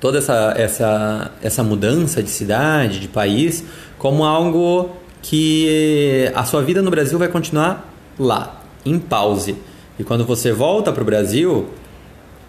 toda 0.02 0.18
essa, 0.18 0.54
essa, 0.58 1.32
essa 1.42 1.64
mudança 1.64 2.22
de 2.22 2.30
cidade, 2.30 3.00
de 3.00 3.08
país, 3.08 3.64
como 3.98 4.26
algo 4.26 4.92
que 5.22 6.30
a 6.36 6.44
sua 6.44 6.62
vida 6.62 6.82
no 6.82 6.92
Brasil 6.92 7.18
vai 7.18 7.30
continuar 7.30 7.92
lá, 8.20 8.62
em 8.86 9.00
pause. 9.00 9.56
E 9.98 10.04
quando 10.04 10.26
você 10.26 10.52
volta 10.52 10.92
para 10.92 11.02
o 11.02 11.06
Brasil, 11.06 11.70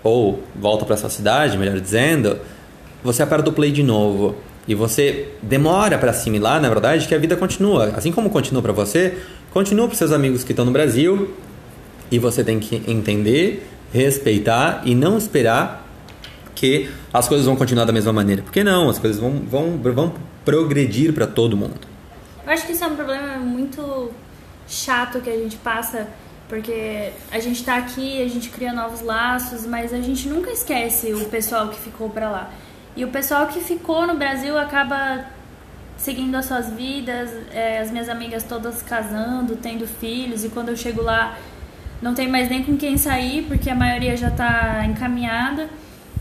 ou 0.03 0.43
volta 0.55 0.85
para 0.85 0.97
sua 0.97 1.11
cidade, 1.11 1.57
melhor 1.57 1.81
dizendo, 1.81 2.39
você 3.03 3.23
aperta 3.23 3.51
o 3.51 3.53
play 3.53 3.71
de 3.71 3.83
novo. 3.83 4.35
E 4.67 4.75
você 4.75 5.29
demora 5.43 5.97
para 5.97 6.11
assimilar, 6.11 6.61
na 6.61 6.69
verdade, 6.69 7.07
que 7.07 7.15
a 7.15 7.19
vida 7.19 7.37
continua. 7.37 7.93
Assim 7.97 8.11
como 8.11 8.31
continua 8.31 8.61
para 8.61 8.73
você, 8.73 9.17
continua 9.53 9.87
para 9.87 9.97
seus 9.97 10.13
amigos 10.13 10.43
que 10.43 10.53
estão 10.53 10.65
no 10.65 10.73
Brasil. 10.73 11.35
E 12.11 12.19
você 12.19 12.43
tem 12.43 12.59
que 12.59 12.83
entender, 12.87 13.69
respeitar 13.93 14.83
e 14.85 14.95
não 14.95 15.19
esperar 15.19 15.87
que 16.55 16.89
as 17.13 17.29
coisas 17.29 17.47
vão 17.47 17.55
continuar 17.55 17.85
da 17.85 17.93
mesma 17.93 18.13
maneira. 18.13 18.43
Porque 18.43 18.65
não, 18.65 18.89
as 18.89 18.99
coisas 18.99 19.21
vão, 19.21 19.43
vão, 19.49 19.79
vão 19.79 20.15
progredir 20.45 21.13
para 21.13 21.27
todo 21.27 21.57
mundo. 21.57 21.81
Eu 22.45 22.53
acho 22.53 22.67
que 22.67 22.73
isso 22.73 22.83
é 22.83 22.87
um 22.87 22.97
problema 22.97 23.37
muito 23.37 24.11
chato 24.69 25.21
que 25.21 25.31
a 25.31 25.37
gente 25.37 25.57
passa, 25.57 26.09
porque 26.49 27.11
a 27.31 27.39
gente 27.39 27.61
está 27.61 27.77
aqui, 27.77 28.23
a 28.23 28.29
gente 28.29 28.49
cria 28.49 28.73
novos 28.73 29.01
laços, 29.01 29.67
mas 29.67 29.93
a 29.93 30.01
gente 30.01 30.29
nunca 30.29 30.51
esquece 30.51 31.13
o 31.13 31.25
pessoal 31.27 31.69
que 31.69 31.79
ficou 31.79 32.09
para 32.09 32.31
lá. 32.31 32.51
E 32.97 33.05
o 33.05 33.09
pessoal 33.09 33.47
que 33.47 33.61
ficou 33.61 34.07
no 34.07 34.17
Brasil 34.17 34.57
acaba 34.59 35.27
seguindo 35.97 36.35
as 36.35 36.47
suas 36.47 36.71
vidas, 36.71 37.31
é, 37.53 37.79
as 37.81 37.91
minhas 37.91 38.09
amigas 38.09 38.43
todas 38.43 38.83
casando, 38.83 39.57
tendo 39.57 39.87
filhos, 39.87 40.45
e 40.45 40.49
quando 40.49 40.71
eu 40.71 40.77
chego 40.77 41.03
lá 41.03 41.37
não 42.01 42.15
tem 42.15 42.29
mais 42.29 42.51
nem 42.51 42.63
com 42.63 42.77
quem 42.77 42.99
sair, 42.99 43.43
porque 43.43 43.71
a 43.71 43.75
maioria 43.75 44.17
já 44.17 44.29
está 44.29 44.85
encaminhada. 44.87 45.69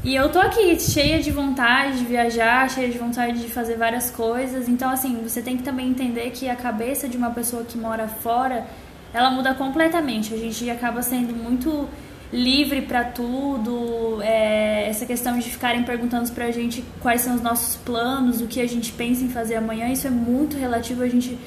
E 0.03 0.15
eu 0.15 0.29
tô 0.31 0.39
aqui 0.39 0.79
cheia 0.79 1.21
de 1.21 1.31
vontade 1.31 1.97
de 1.97 2.05
viajar, 2.05 2.69
cheia 2.69 2.89
de 2.89 2.97
vontade 2.97 3.41
de 3.41 3.49
fazer 3.49 3.75
várias 3.75 4.11
coisas. 4.11 4.69
Então, 4.69 4.89
assim, 4.89 5.19
você 5.23 5.41
tem 5.41 5.57
que 5.57 5.63
também 5.63 5.89
entender 5.89 6.29
que 6.31 6.47
a 6.47 6.55
cabeça 6.55 7.09
de 7.09 7.17
uma 7.17 7.31
pessoa 7.31 7.63
que 7.63 7.77
mora 7.77 8.07
fora, 8.07 8.67
ela 9.13 9.31
muda 9.31 9.53
completamente. 9.53 10.33
A 10.33 10.37
gente 10.37 10.69
acaba 10.69 11.01
sendo 11.01 11.33
muito 11.35 11.89
livre 12.31 12.81
para 12.81 13.03
tudo. 13.03 14.21
É, 14.21 14.87
essa 14.89 15.05
questão 15.05 15.37
de 15.37 15.49
ficarem 15.49 15.83
perguntando 15.83 16.29
pra 16.31 16.51
gente 16.51 16.83
quais 17.01 17.21
são 17.21 17.35
os 17.35 17.41
nossos 17.41 17.75
planos, 17.77 18.41
o 18.41 18.47
que 18.47 18.61
a 18.61 18.67
gente 18.67 18.91
pensa 18.91 19.23
em 19.23 19.29
fazer 19.29 19.55
amanhã, 19.55 19.87
isso 19.89 20.07
é 20.07 20.09
muito 20.09 20.57
relativo. 20.57 21.03
A 21.03 21.07
gente 21.07 21.37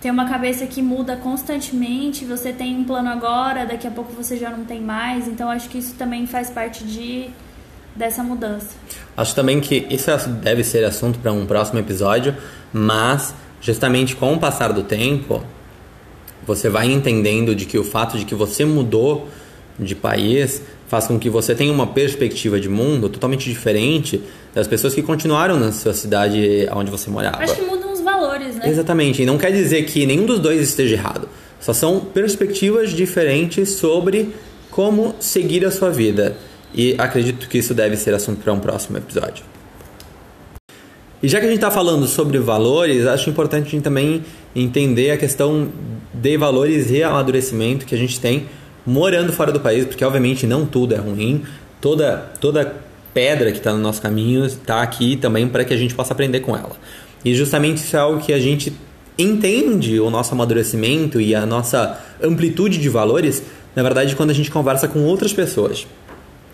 tem 0.00 0.10
uma 0.10 0.28
cabeça 0.28 0.66
que 0.66 0.82
muda 0.82 1.16
constantemente. 1.16 2.24
Você 2.24 2.52
tem 2.52 2.76
um 2.76 2.84
plano 2.84 3.08
agora, 3.08 3.64
daqui 3.64 3.86
a 3.86 3.90
pouco 3.90 4.12
você 4.12 4.36
já 4.36 4.50
não 4.50 4.64
tem 4.64 4.80
mais. 4.80 5.28
Então, 5.28 5.48
acho 5.48 5.68
que 5.68 5.78
isso 5.78 5.94
também 5.94 6.26
faz 6.26 6.50
parte 6.50 6.84
de 6.84 7.30
dessa 7.94 8.22
mudança. 8.22 8.74
Acho 9.16 9.34
também 9.34 9.60
que 9.60 9.86
isso 9.90 10.10
é 10.10 10.16
deve 10.16 10.64
ser 10.64 10.82
assunto 10.84 11.18
para 11.18 11.30
um 11.30 11.46
próximo 11.46 11.78
episódio, 11.78 12.34
mas 12.72 13.34
justamente 13.60 14.16
com 14.16 14.34
o 14.34 14.38
passar 14.38 14.72
do 14.72 14.82
tempo, 14.82 15.44
você 16.44 16.68
vai 16.68 16.90
entendendo 16.90 17.54
de 17.54 17.66
que 17.66 17.78
o 17.78 17.84
fato 17.84 18.18
de 18.18 18.24
que 18.24 18.34
você 18.34 18.64
mudou 18.64 19.28
de 19.78 19.94
país 19.94 20.62
faz 20.88 21.06
com 21.06 21.18
que 21.18 21.30
você 21.30 21.54
tenha 21.54 21.72
uma 21.72 21.86
perspectiva 21.86 22.60
de 22.60 22.68
mundo 22.68 23.08
totalmente 23.08 23.48
diferente 23.48 24.20
das 24.54 24.66
pessoas 24.66 24.94
que 24.94 25.02
continuaram 25.02 25.58
na 25.58 25.72
sua 25.72 25.94
cidade 25.94 26.68
onde 26.72 26.90
você 26.90 27.08
morava. 27.08 27.42
Acho 27.42 27.54
que 27.56 27.62
mudam 27.62 27.92
os 27.92 28.00
valores, 28.00 28.56
né? 28.56 28.68
Exatamente. 28.68 29.22
E 29.22 29.26
não 29.26 29.38
quer 29.38 29.50
dizer 29.50 29.84
que 29.84 30.04
nenhum 30.04 30.26
dos 30.26 30.38
dois 30.38 30.60
esteja 30.60 30.94
errado. 30.94 31.28
Só 31.60 31.72
são 31.72 32.00
perspectivas 32.00 32.90
diferentes 32.90 33.70
sobre 33.70 34.34
como 34.70 35.14
seguir 35.18 35.64
a 35.64 35.70
sua 35.70 35.90
vida. 35.90 36.36
E 36.74 36.94
acredito 36.98 37.48
que 37.48 37.58
isso 37.58 37.72
deve 37.72 37.96
ser 37.96 38.14
assunto 38.14 38.42
para 38.42 38.52
um 38.52 38.60
próximo 38.60 38.98
episódio. 38.98 39.44
E 41.22 41.28
já 41.28 41.38
que 41.38 41.46
a 41.46 41.48
gente 41.48 41.58
está 41.58 41.70
falando 41.70 42.06
sobre 42.06 42.38
valores, 42.38 43.06
acho 43.06 43.30
importante 43.30 43.68
a 43.68 43.70
gente 43.70 43.82
também 43.82 44.24
entender 44.56 45.12
a 45.12 45.16
questão 45.16 45.68
de 46.12 46.36
valores 46.36 46.90
e 46.90 47.02
amadurecimento 47.02 47.86
que 47.86 47.94
a 47.94 47.98
gente 47.98 48.18
tem 48.18 48.48
morando 48.86 49.32
fora 49.32 49.52
do 49.52 49.60
país, 49.60 49.84
porque 49.84 50.04
obviamente 50.04 50.46
não 50.46 50.66
tudo 50.66 50.94
é 50.94 50.98
ruim, 50.98 51.42
toda, 51.80 52.16
toda 52.40 52.76
pedra 53.14 53.52
que 53.52 53.58
está 53.58 53.72
no 53.72 53.78
nosso 53.78 54.00
caminho 54.00 54.44
está 54.44 54.82
aqui 54.82 55.16
também 55.16 55.48
para 55.48 55.64
que 55.64 55.72
a 55.72 55.76
gente 55.76 55.94
possa 55.94 56.12
aprender 56.12 56.40
com 56.40 56.56
ela. 56.56 56.72
E 57.24 57.34
justamente 57.34 57.78
isso 57.78 57.96
é 57.96 58.00
algo 58.00 58.20
que 58.20 58.32
a 58.32 58.40
gente 58.40 58.72
entende 59.18 60.00
o 60.00 60.10
nosso 60.10 60.32
amadurecimento 60.32 61.20
e 61.20 61.34
a 61.34 61.44
nossa 61.44 62.00
amplitude 62.22 62.78
de 62.78 62.88
valores, 62.88 63.42
na 63.76 63.82
verdade, 63.82 64.16
quando 64.16 64.30
a 64.30 64.34
gente 64.34 64.50
conversa 64.50 64.88
com 64.88 65.00
outras 65.04 65.32
pessoas. 65.32 65.86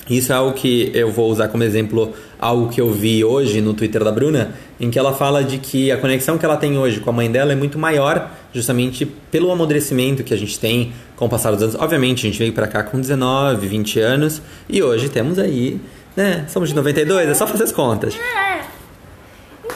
Isso 0.09 0.33
é 0.33 0.37
algo 0.37 0.55
que 0.55 0.91
eu 0.95 1.11
vou 1.11 1.31
usar 1.31 1.49
como 1.49 1.63
exemplo, 1.63 2.15
algo 2.39 2.69
que 2.69 2.81
eu 2.81 2.91
vi 2.91 3.23
hoje 3.23 3.61
no 3.61 3.75
Twitter 3.75 4.03
da 4.03 4.11
Bruna, 4.11 4.55
em 4.81 4.91
que 4.91 4.99
ela 4.99 5.13
fala 5.13 5.45
de 5.45 5.59
que 5.59 5.93
a 5.93 5.99
conexão 5.99 6.39
que 6.39 6.45
ela 6.45 6.57
tem 6.57 6.79
hoje 6.79 7.01
com 7.01 7.11
a 7.11 7.13
mãe 7.13 7.31
dela 7.31 7.53
é 7.53 7.57
muito 7.57 7.79
maior, 7.79 8.31
justamente 8.53 9.05
pelo 9.05 9.51
amadurecimento 9.51 10.25
que 10.25 10.33
a 10.33 10.37
gente 10.37 10.59
tem 10.59 10.93
com 11.15 11.27
o 11.27 11.29
passar 11.29 11.51
dos 11.53 11.63
anos. 11.63 11.75
Obviamente, 11.75 12.27
a 12.27 12.31
gente 12.31 12.39
veio 12.39 12.53
para 12.53 12.67
cá 12.67 12.83
com 12.83 12.99
19, 12.99 13.67
20 13.67 14.01
anos 14.01 14.41
e 14.69 14.83
hoje 14.83 15.09
temos 15.09 15.39
aí, 15.39 15.81
né? 16.17 16.47
Somos 16.49 16.71
de 16.71 16.75
92, 16.75 17.29
é 17.29 17.35
só 17.35 17.47
fazer 17.47 17.65
as 17.65 17.73
contas. 17.73 18.17
É. 18.17 18.61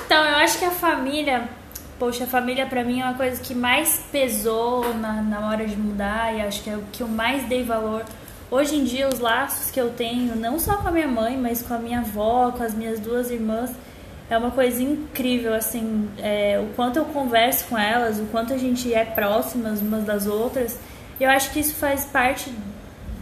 Então, 0.07 0.25
eu 0.25 0.37
acho 0.37 0.59
que 0.59 0.65
a 0.65 0.71
família, 0.71 1.49
poxa, 1.99 2.25
a 2.25 2.27
família 2.27 2.65
para 2.67 2.83
mim 2.83 3.01
é 3.01 3.05
uma 3.05 3.15
coisa 3.15 3.41
que 3.41 3.55
mais 3.55 4.01
pesou 4.11 4.95
na, 4.95 5.21
na 5.21 5.49
hora 5.49 5.67
de 5.67 5.77
mudar 5.77 6.35
e 6.35 6.41
acho 6.41 6.63
que 6.63 6.71
é 6.71 6.77
o 6.77 6.83
que 6.91 7.03
eu 7.03 7.09
mais 7.09 7.47
dei 7.49 7.63
valor 7.63 8.05
Hoje 8.53 8.77
em 8.77 8.85
dia, 8.85 9.09
os 9.09 9.19
laços 9.19 9.71
que 9.71 9.81
eu 9.81 9.89
tenho, 9.89 10.37
não 10.37 10.59
só 10.59 10.77
com 10.77 10.89
a 10.89 10.91
minha 10.91 11.09
mãe, 11.09 11.39
mas 11.39 11.63
com 11.63 11.73
a 11.73 11.79
minha 11.79 12.01
avó, 12.01 12.51
com 12.51 12.63
as 12.63 12.75
minhas 12.75 13.01
duas 13.01 13.31
irmãs, 13.31 13.71
é 14.29 14.37
uma 14.37 14.51
coisa 14.51 14.83
incrível, 14.83 15.55
assim, 15.55 16.07
é, 16.19 16.61
o 16.63 16.75
quanto 16.75 16.99
eu 16.99 17.07
converso 17.07 17.65
com 17.71 17.79
elas, 17.79 18.19
o 18.19 18.25
quanto 18.27 18.53
a 18.53 18.59
gente 18.59 18.93
é 18.93 19.07
próximas 19.07 19.81
umas 19.81 20.05
das 20.05 20.27
outras. 20.27 20.79
Eu 21.19 21.31
acho 21.31 21.51
que 21.51 21.61
isso 21.61 21.75
faz 21.77 22.05
parte 22.05 22.53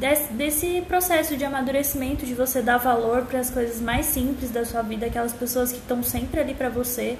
desse, 0.01 0.33
desse 0.33 0.85
processo 0.89 1.37
de 1.37 1.45
amadurecimento, 1.45 2.27
de 2.27 2.35
você 2.35 2.61
dar 2.61 2.79
valor 2.79 3.23
para 3.23 3.39
as 3.39 3.51
coisas 3.51 3.81
mais 3.81 4.07
simples 4.07 4.51
da 4.51 4.65
sua 4.65 4.83
vida, 4.83 5.07
aquelas 5.07 5.33
pessoas 5.33 5.71
que 5.71 5.79
estão 5.79 6.03
sempre 6.03 6.41
ali 6.41 6.55
para 6.55 6.69
você, 6.69 7.17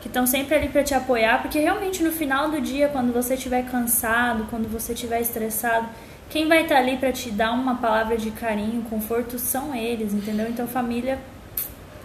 que 0.00 0.06
estão 0.06 0.28
sempre 0.28 0.54
ali 0.54 0.68
para 0.68 0.84
te 0.84 0.94
apoiar, 0.94 1.42
porque 1.42 1.58
realmente 1.58 2.04
no 2.04 2.12
final 2.12 2.52
do 2.52 2.60
dia, 2.60 2.88
quando 2.88 3.12
você 3.12 3.34
estiver 3.34 3.68
cansado, 3.68 4.46
quando 4.48 4.70
você 4.70 4.92
estiver 4.92 5.20
estressado, 5.20 5.88
quem 6.30 6.46
vai 6.48 6.62
estar 6.62 6.76
ali 6.76 6.96
para 6.96 7.12
te 7.12 7.30
dar 7.30 7.52
uma 7.52 7.76
palavra 7.76 8.16
de 8.16 8.30
carinho, 8.30 8.82
conforto, 8.88 9.38
são 9.38 9.74
eles, 9.74 10.12
entendeu? 10.12 10.46
Então, 10.48 10.66
família, 10.66 11.18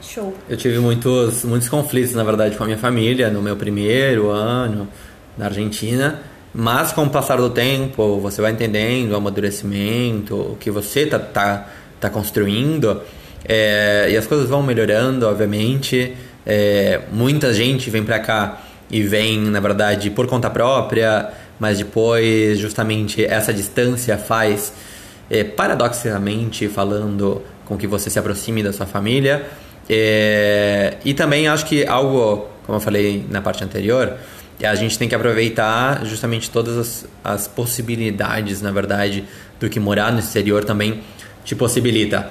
show. 0.01 0.33
Eu 0.49 0.57
tive 0.57 0.79
muitos, 0.79 1.43
muitos 1.43 1.67
conflitos, 1.67 2.13
na 2.13 2.23
verdade, 2.23 2.55
com 2.55 2.63
a 2.63 2.65
minha 2.65 2.77
família 2.77 3.29
no 3.29 3.41
meu 3.41 3.55
primeiro 3.55 4.29
ano 4.29 4.87
na 5.37 5.45
Argentina. 5.45 6.21
Mas 6.53 6.91
com 6.91 7.03
o 7.03 7.09
passar 7.09 7.37
do 7.37 7.49
tempo, 7.49 8.19
você 8.19 8.41
vai 8.41 8.51
entendendo 8.51 9.11
o 9.11 9.15
amadurecimento, 9.15 10.35
o 10.35 10.57
que 10.59 10.69
você 10.69 11.05
tá, 11.07 11.17
tá, 11.17 11.67
tá 11.99 12.09
construindo, 12.11 13.01
é, 13.43 14.07
e 14.11 14.15
as 14.15 14.27
coisas 14.27 14.47
vão 14.47 14.61
melhorando, 14.61 15.27
obviamente. 15.27 16.15
É, 16.45 17.01
muita 17.11 17.53
gente 17.53 17.89
vem 17.89 18.03
pra 18.03 18.19
cá 18.19 18.61
e 18.91 19.01
vem, 19.01 19.39
na 19.39 19.59
verdade, 19.59 20.11
por 20.11 20.27
conta 20.27 20.49
própria, 20.49 21.29
mas 21.63 21.77
depois, 21.77 22.59
justamente, 22.59 23.23
essa 23.23 23.53
distância 23.53 24.17
faz, 24.17 24.73
é, 25.29 25.45
paradoxalmente 25.45 26.67
falando, 26.67 27.41
com 27.63 27.77
que 27.77 27.87
você 27.87 28.09
se 28.09 28.19
aproxime 28.19 28.61
da 28.61 28.73
sua 28.73 28.85
família. 28.85 29.45
É, 29.89 30.97
e 31.05 31.13
também 31.13 31.47
acho 31.47 31.65
que 31.65 31.87
algo, 31.87 32.49
como 32.65 32.75
eu 32.75 32.81
falei 32.81 33.25
na 33.29 33.41
parte 33.41 33.63
anterior, 33.63 34.17
e 34.59 34.65
a 34.65 34.75
gente 34.75 34.99
tem 34.99 35.07
que 35.07 35.15
aproveitar 35.15 36.05
justamente 36.05 36.51
todas 36.51 36.77
as, 36.77 37.05
as 37.23 37.47
possibilidades, 37.47 38.61
na 38.61 38.69
verdade, 38.69 39.23
do 39.57 39.69
que 39.69 39.79
morar 39.79 40.11
no 40.11 40.19
exterior 40.19 40.65
também 40.65 40.99
te 41.45 41.55
possibilita. 41.55 42.29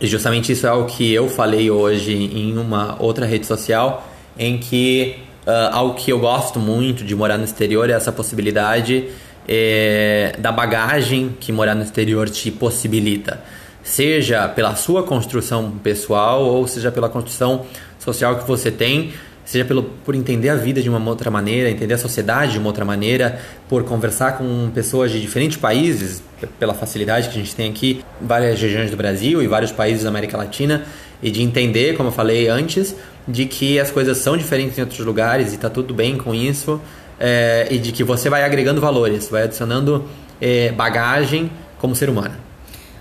E 0.00 0.06
justamente 0.06 0.52
isso 0.52 0.68
é 0.68 0.72
o 0.72 0.84
que 0.84 1.12
eu 1.12 1.28
falei 1.28 1.68
hoje 1.68 2.12
em 2.12 2.56
uma 2.56 2.94
outra 3.02 3.26
rede 3.26 3.44
social, 3.44 4.08
em 4.38 4.56
que 4.56 5.16
uh, 5.46 5.72
algo 5.72 5.94
que 5.94 6.12
eu 6.12 6.18
gosto 6.18 6.58
muito 6.58 7.04
de 7.04 7.14
morar 7.14 7.38
no 7.38 7.44
exterior 7.44 7.88
é 7.88 7.92
essa 7.92 8.12
possibilidade 8.12 9.08
é, 9.48 10.34
da 10.38 10.52
bagagem 10.52 11.34
que 11.40 11.52
morar 11.52 11.74
no 11.74 11.82
exterior 11.82 12.28
te 12.28 12.50
possibilita. 12.50 13.40
Seja 13.82 14.48
pela 14.48 14.76
sua 14.76 15.02
construção 15.02 15.72
pessoal 15.82 16.44
ou 16.44 16.66
seja 16.68 16.92
pela 16.92 17.08
construção 17.08 17.66
social 17.98 18.38
que 18.38 18.46
você 18.46 18.70
tem 18.70 19.12
seja 19.44 19.64
pelo, 19.64 19.82
por 19.82 20.14
entender 20.14 20.48
a 20.48 20.56
vida 20.56 20.80
de 20.80 20.88
uma 20.88 20.98
outra 21.08 21.30
maneira, 21.30 21.68
entender 21.68 21.94
a 21.94 21.98
sociedade 21.98 22.52
de 22.52 22.58
uma 22.58 22.68
outra 22.68 22.84
maneira, 22.84 23.40
por 23.68 23.84
conversar 23.84 24.38
com 24.38 24.70
pessoas 24.74 25.10
de 25.10 25.20
diferentes 25.20 25.56
países, 25.56 26.22
pela 26.58 26.74
facilidade 26.74 27.28
que 27.28 27.34
a 27.34 27.38
gente 27.38 27.54
tem 27.54 27.70
aqui, 27.70 28.04
várias 28.20 28.60
regiões 28.60 28.90
do 28.90 28.96
Brasil 28.96 29.42
e 29.42 29.46
vários 29.46 29.72
países 29.72 30.04
da 30.04 30.08
América 30.08 30.36
Latina, 30.36 30.84
e 31.22 31.30
de 31.30 31.42
entender, 31.42 31.96
como 31.96 32.08
eu 32.08 32.12
falei 32.12 32.48
antes, 32.48 32.96
de 33.26 33.46
que 33.46 33.78
as 33.78 33.90
coisas 33.90 34.18
são 34.18 34.36
diferentes 34.36 34.76
em 34.78 34.80
outros 34.80 35.00
lugares 35.00 35.52
e 35.52 35.56
está 35.56 35.70
tudo 35.70 35.94
bem 35.94 36.18
com 36.18 36.34
isso, 36.34 36.80
é, 37.18 37.68
e 37.70 37.78
de 37.78 37.92
que 37.92 38.02
você 38.02 38.28
vai 38.28 38.42
agregando 38.42 38.80
valores, 38.80 39.28
vai 39.28 39.44
adicionando 39.44 40.08
é, 40.40 40.72
bagagem 40.72 41.50
como 41.78 41.94
ser 41.94 42.08
humano. 42.08 42.34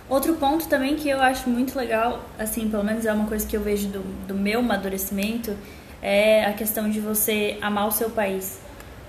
Outro 0.07 0.34
ponto 0.34 0.67
também 0.67 0.95
que 0.95 1.10
eu 1.10 1.21
acho 1.21 1.49
muito 1.49 1.77
legal, 1.77 2.25
assim, 2.38 2.67
pelo 2.67 2.84
menos 2.84 3.05
é 3.05 3.13
uma 3.13 3.25
coisa 3.25 3.47
que 3.47 3.55
eu 3.55 3.62
vejo 3.62 3.88
do, 3.88 4.01
do 4.27 4.34
meu 4.36 4.60
amadurecimento, 4.60 5.55
é 6.01 6.45
a 6.45 6.53
questão 6.53 6.89
de 6.89 6.99
você 6.99 7.57
amar 7.62 7.88
o 7.88 7.91
seu 7.91 8.10
país. 8.10 8.60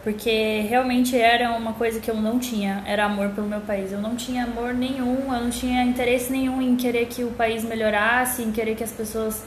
Porque 0.04 0.60
realmente 0.68 1.16
era 1.16 1.52
uma 1.52 1.72
coisa 1.74 2.00
que 2.00 2.10
eu 2.10 2.16
não 2.16 2.38
tinha, 2.38 2.82
era 2.86 3.04
amor 3.04 3.30
pelo 3.30 3.46
meu 3.46 3.60
país. 3.60 3.92
Eu 3.92 4.00
não 4.00 4.16
tinha 4.16 4.44
amor 4.44 4.74
nenhum, 4.74 5.32
eu 5.32 5.40
não 5.40 5.50
tinha 5.50 5.84
interesse 5.84 6.30
nenhum 6.30 6.60
em 6.60 6.74
querer 6.74 7.06
que 7.06 7.22
o 7.22 7.30
país 7.30 7.62
melhorasse, 7.62 8.42
em 8.42 8.50
querer 8.50 8.74
que 8.74 8.82
as 8.82 8.90
pessoas 8.90 9.42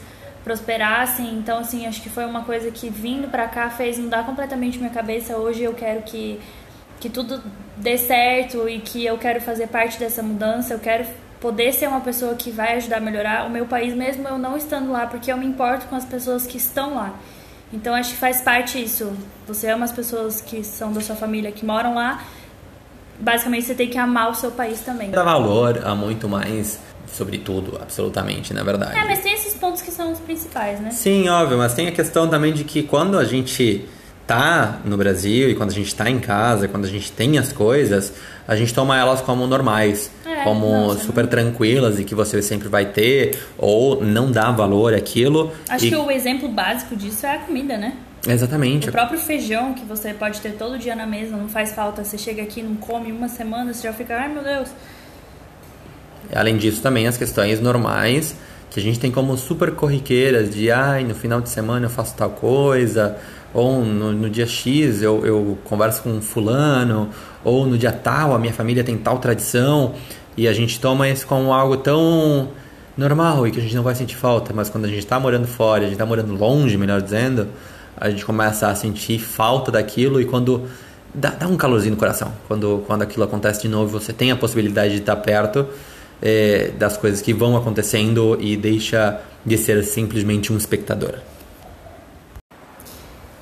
prosperassem. 0.46 1.34
Então, 1.34 1.58
assim, 1.58 1.88
acho 1.88 2.00
que 2.00 2.08
foi 2.08 2.24
uma 2.24 2.44
coisa 2.44 2.70
que 2.70 2.88
vindo 2.88 3.28
pra 3.28 3.48
cá 3.48 3.68
fez 3.68 3.98
mudar 3.98 4.24
completamente 4.24 4.78
minha 4.78 4.90
cabeça. 4.90 5.36
Hoje 5.36 5.64
eu 5.64 5.74
quero 5.74 6.02
que, 6.02 6.38
que 7.00 7.10
tudo 7.10 7.42
dê 7.76 7.98
certo 7.98 8.68
e 8.68 8.78
que 8.78 9.04
eu 9.04 9.18
quero 9.18 9.40
fazer 9.40 9.66
parte 9.66 9.98
dessa 9.98 10.22
mudança. 10.22 10.72
Eu 10.72 10.78
quero 10.78 11.04
poder 11.40 11.72
ser 11.72 11.88
uma 11.88 12.00
pessoa 12.00 12.36
que 12.36 12.52
vai 12.52 12.76
ajudar 12.76 12.98
a 12.98 13.00
melhorar 13.00 13.44
o 13.44 13.50
meu 13.50 13.66
país, 13.66 13.92
mesmo 13.92 14.28
eu 14.28 14.38
não 14.38 14.56
estando 14.56 14.92
lá, 14.92 15.08
porque 15.08 15.32
eu 15.32 15.36
me 15.36 15.44
importo 15.44 15.86
com 15.86 15.96
as 15.96 16.04
pessoas 16.04 16.46
que 16.46 16.58
estão 16.58 16.94
lá. 16.94 17.12
Então 17.72 17.92
acho 17.92 18.10
que 18.10 18.16
faz 18.16 18.40
parte 18.40 18.80
isso. 18.80 19.12
Você 19.48 19.68
ama 19.68 19.84
as 19.84 19.92
pessoas 19.92 20.40
que 20.40 20.62
são 20.62 20.92
da 20.92 21.00
sua 21.00 21.16
família, 21.16 21.50
que 21.50 21.66
moram 21.66 21.96
lá. 21.96 22.22
Basicamente 23.18 23.66
você 23.66 23.74
tem 23.74 23.90
que 23.90 23.98
amar 23.98 24.30
o 24.30 24.34
seu 24.34 24.52
país 24.52 24.80
também. 24.80 25.10
Dá 25.10 25.24
valor 25.24 25.84
a 25.84 25.92
muito 25.92 26.28
mais 26.28 26.78
sobre 27.06 27.38
tudo, 27.38 27.78
absolutamente, 27.80 28.52
na 28.52 28.62
verdade. 28.62 28.98
É, 28.98 29.04
mas 29.04 29.20
tem 29.20 29.32
esses 29.32 29.54
pontos 29.54 29.82
que 29.82 29.90
são 29.90 30.12
os 30.12 30.18
principais, 30.18 30.80
né? 30.80 30.90
Sim, 30.90 31.28
óbvio, 31.28 31.58
mas 31.58 31.74
tem 31.74 31.88
a 31.88 31.92
questão 31.92 32.28
também 32.28 32.52
de 32.52 32.64
que 32.64 32.82
quando 32.82 33.18
a 33.18 33.24
gente 33.24 33.86
tá 34.26 34.80
no 34.84 34.96
Brasil 34.96 35.48
e 35.48 35.54
quando 35.54 35.70
a 35.70 35.74
gente 35.74 35.94
tá 35.94 36.10
em 36.10 36.18
casa, 36.18 36.66
quando 36.66 36.84
a 36.84 36.88
gente 36.88 37.12
tem 37.12 37.38
as 37.38 37.52
coisas, 37.52 38.12
a 38.46 38.56
gente 38.56 38.74
toma 38.74 38.98
elas 38.98 39.20
como 39.20 39.46
normais, 39.46 40.10
é, 40.26 40.42
como 40.42 40.68
nossa, 40.68 41.04
super 41.04 41.22
não... 41.22 41.30
tranquilas 41.30 42.00
e 42.00 42.04
que 42.04 42.14
você 42.14 42.42
sempre 42.42 42.68
vai 42.68 42.86
ter, 42.86 43.38
ou 43.56 44.02
não 44.02 44.30
dá 44.30 44.50
valor 44.50 44.94
àquilo. 44.94 45.52
Acho 45.68 45.86
e... 45.86 45.90
que 45.90 45.96
o 45.96 46.10
exemplo 46.10 46.48
básico 46.48 46.96
disso 46.96 47.24
é 47.24 47.36
a 47.36 47.38
comida, 47.38 47.78
né? 47.78 47.96
Exatamente. 48.26 48.88
O 48.88 48.92
próprio 48.92 49.20
feijão 49.20 49.72
que 49.72 49.84
você 49.84 50.12
pode 50.12 50.40
ter 50.40 50.52
todo 50.52 50.76
dia 50.76 50.96
na 50.96 51.06
mesa, 51.06 51.36
não 51.36 51.48
faz 51.48 51.72
falta. 51.72 52.02
Você 52.02 52.18
chega 52.18 52.42
aqui, 52.42 52.60
não 52.60 52.74
come 52.74 53.12
uma 53.12 53.28
semana, 53.28 53.72
você 53.72 53.86
já 53.86 53.92
fica, 53.92 54.16
ai 54.16 54.28
meu 54.28 54.42
Deus. 54.42 54.68
Além 56.34 56.56
disso, 56.56 56.82
também 56.82 57.06
as 57.06 57.16
questões 57.16 57.60
normais 57.60 58.34
que 58.76 58.80
a 58.80 58.82
gente 58.82 59.00
tem 59.00 59.10
como 59.10 59.34
super 59.38 59.70
corriqueiras 59.72 60.54
de, 60.54 60.70
ai, 60.70 61.02
no 61.02 61.14
final 61.14 61.40
de 61.40 61.48
semana 61.48 61.86
eu 61.86 61.90
faço 61.90 62.14
tal 62.14 62.28
coisa, 62.28 63.16
ou 63.54 63.82
no, 63.82 64.12
no 64.12 64.28
dia 64.28 64.46
X 64.46 65.00
eu, 65.00 65.24
eu 65.24 65.58
converso 65.64 66.02
com 66.02 66.10
um 66.10 66.20
fulano, 66.20 67.08
ou 67.42 67.66
no 67.66 67.78
dia 67.78 67.90
tal 67.90 68.34
a 68.34 68.38
minha 68.38 68.52
família 68.52 68.84
tem 68.84 68.98
tal 68.98 69.18
tradição, 69.18 69.94
e 70.36 70.46
a 70.46 70.52
gente 70.52 70.78
toma 70.78 71.08
isso 71.08 71.26
como 71.26 71.54
algo 71.54 71.78
tão 71.78 72.50
normal 72.98 73.46
e 73.46 73.50
que 73.50 73.58
a 73.58 73.62
gente 73.62 73.74
não 73.74 73.82
vai 73.82 73.94
sentir 73.94 74.16
falta, 74.16 74.52
mas 74.52 74.68
quando 74.68 74.84
a 74.84 74.88
gente 74.88 74.98
está 74.98 75.18
morando 75.18 75.46
fora, 75.46 75.80
a 75.80 75.84
gente 75.84 75.92
está 75.92 76.04
morando 76.04 76.34
longe, 76.34 76.76
melhor 76.76 77.00
dizendo, 77.00 77.48
a 77.96 78.10
gente 78.10 78.26
começa 78.26 78.68
a 78.68 78.74
sentir 78.74 79.18
falta 79.18 79.72
daquilo 79.72 80.20
e 80.20 80.26
quando 80.26 80.64
dá, 81.14 81.30
dá 81.30 81.46
um 81.46 81.56
calorzinho 81.56 81.94
no 81.94 81.98
coração, 81.98 82.30
quando, 82.46 82.84
quando 82.86 83.00
aquilo 83.00 83.24
acontece 83.24 83.62
de 83.62 83.68
novo, 83.68 83.98
você 83.98 84.12
tem 84.12 84.30
a 84.30 84.36
possibilidade 84.36 84.92
de 84.92 85.00
estar 85.00 85.16
perto 85.16 85.66
é, 86.22 86.68
das 86.78 86.96
coisas 86.96 87.20
que 87.20 87.32
vão 87.32 87.56
acontecendo 87.56 88.36
e 88.40 88.56
deixa 88.56 89.20
de 89.44 89.56
ser 89.56 89.82
simplesmente 89.84 90.52
um 90.52 90.56
espectador. 90.56 91.14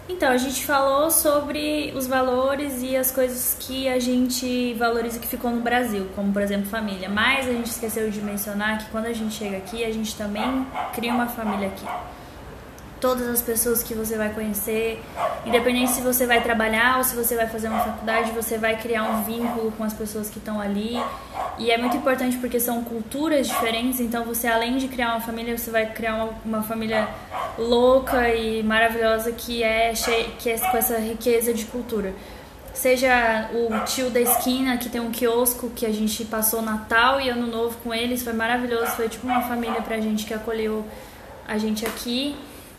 Então, 0.08 0.30
a 0.30 0.36
gente 0.36 0.64
falou 0.64 1.10
sobre 1.10 1.92
os 1.96 2.06
valores 2.06 2.82
e 2.82 2.96
as 2.96 3.10
coisas 3.10 3.56
que 3.58 3.88
a 3.88 3.98
gente 3.98 4.74
valoriza 4.74 5.18
que 5.18 5.26
ficou 5.26 5.50
no 5.50 5.60
Brasil, 5.60 6.06
como 6.14 6.32
por 6.32 6.40
exemplo 6.40 6.66
família. 6.66 7.08
Mas 7.08 7.48
a 7.48 7.52
gente 7.52 7.66
esqueceu 7.66 8.10
de 8.10 8.20
mencionar 8.20 8.78
que 8.78 8.90
quando 8.90 9.06
a 9.06 9.12
gente 9.12 9.34
chega 9.34 9.56
aqui, 9.56 9.84
a 9.84 9.92
gente 9.92 10.14
também 10.16 10.66
cria 10.94 11.12
uma 11.12 11.26
família 11.26 11.68
aqui 11.68 11.84
todas 13.04 13.28
as 13.28 13.42
pessoas 13.42 13.82
que 13.82 13.92
você 13.92 14.16
vai 14.16 14.32
conhecer, 14.32 14.98
independente 15.44 15.90
se 15.90 16.00
você 16.00 16.26
vai 16.26 16.42
trabalhar 16.42 16.96
ou 16.96 17.04
se 17.04 17.14
você 17.14 17.36
vai 17.36 17.46
fazer 17.46 17.68
uma 17.68 17.80
faculdade, 17.80 18.30
você 18.30 18.56
vai 18.56 18.78
criar 18.78 19.02
um 19.02 19.24
vínculo 19.24 19.70
com 19.72 19.84
as 19.84 19.92
pessoas 19.92 20.30
que 20.30 20.38
estão 20.38 20.58
ali. 20.58 20.96
E 21.58 21.70
é 21.70 21.76
muito 21.76 21.98
importante 21.98 22.38
porque 22.38 22.58
são 22.58 22.82
culturas 22.82 23.46
diferentes, 23.46 24.00
então 24.00 24.24
você 24.24 24.46
além 24.46 24.78
de 24.78 24.88
criar 24.88 25.10
uma 25.10 25.20
família, 25.20 25.58
você 25.58 25.70
vai 25.70 25.84
criar 25.92 26.14
uma, 26.14 26.30
uma 26.46 26.62
família 26.62 27.06
louca 27.58 28.30
e 28.30 28.62
maravilhosa 28.62 29.32
que 29.32 29.62
é 29.62 29.94
cheia, 29.94 30.30
que 30.38 30.48
é 30.48 30.56
com 30.56 30.78
essa 30.78 30.96
riqueza 30.96 31.52
de 31.52 31.66
cultura. 31.66 32.14
Seja 32.72 33.50
o 33.52 33.84
tio 33.84 34.08
da 34.08 34.20
esquina 34.22 34.78
que 34.78 34.88
tem 34.88 35.02
um 35.02 35.10
quiosco 35.10 35.68
que 35.76 35.84
a 35.84 35.92
gente 35.92 36.24
passou 36.24 36.62
Natal 36.62 37.20
e 37.20 37.28
Ano 37.28 37.46
Novo 37.46 37.76
com 37.84 37.92
eles, 37.92 38.22
foi 38.22 38.32
maravilhoso, 38.32 38.92
foi 38.92 39.10
tipo 39.10 39.26
uma 39.26 39.42
família 39.42 39.82
pra 39.82 40.00
gente 40.00 40.24
que 40.24 40.32
acolheu 40.32 40.82
a 41.46 41.58
gente 41.58 41.84
aqui 41.84 42.34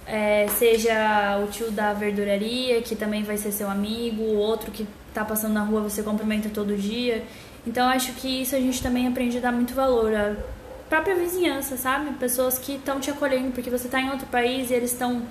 é, 0.07 0.47
seja 0.57 1.39
o 1.43 1.47
tio 1.47 1.71
da 1.71 1.93
verduraria, 1.93 2.81
que 2.81 2.95
também 2.95 3.23
vai 3.23 3.37
ser 3.37 3.51
seu 3.51 3.69
amigo, 3.69 4.23
o 4.23 4.37
outro 4.37 4.71
que 4.71 4.87
tá 5.13 5.25
passando 5.25 5.53
na 5.53 5.63
rua 5.63 5.81
você 5.81 6.03
cumprimenta 6.03 6.49
todo 6.49 6.75
dia. 6.75 7.23
Então 7.65 7.87
acho 7.87 8.13
que 8.13 8.41
isso 8.41 8.55
a 8.55 8.59
gente 8.59 8.81
também 8.81 9.07
aprende 9.07 9.37
a 9.37 9.41
dar 9.41 9.51
muito 9.51 9.73
valor. 9.73 10.13
A 10.13 10.35
própria 10.89 11.15
vizinhança, 11.15 11.77
sabe? 11.77 12.11
Pessoas 12.19 12.59
que 12.59 12.73
estão 12.73 12.99
te 12.99 13.09
acolhendo 13.09 13.51
porque 13.51 13.69
você 13.69 13.87
está 13.87 13.99
em 13.99 14.11
outro 14.11 14.27
país 14.27 14.69
e 14.69 14.73
eles 14.73 14.91
estão 14.91 15.23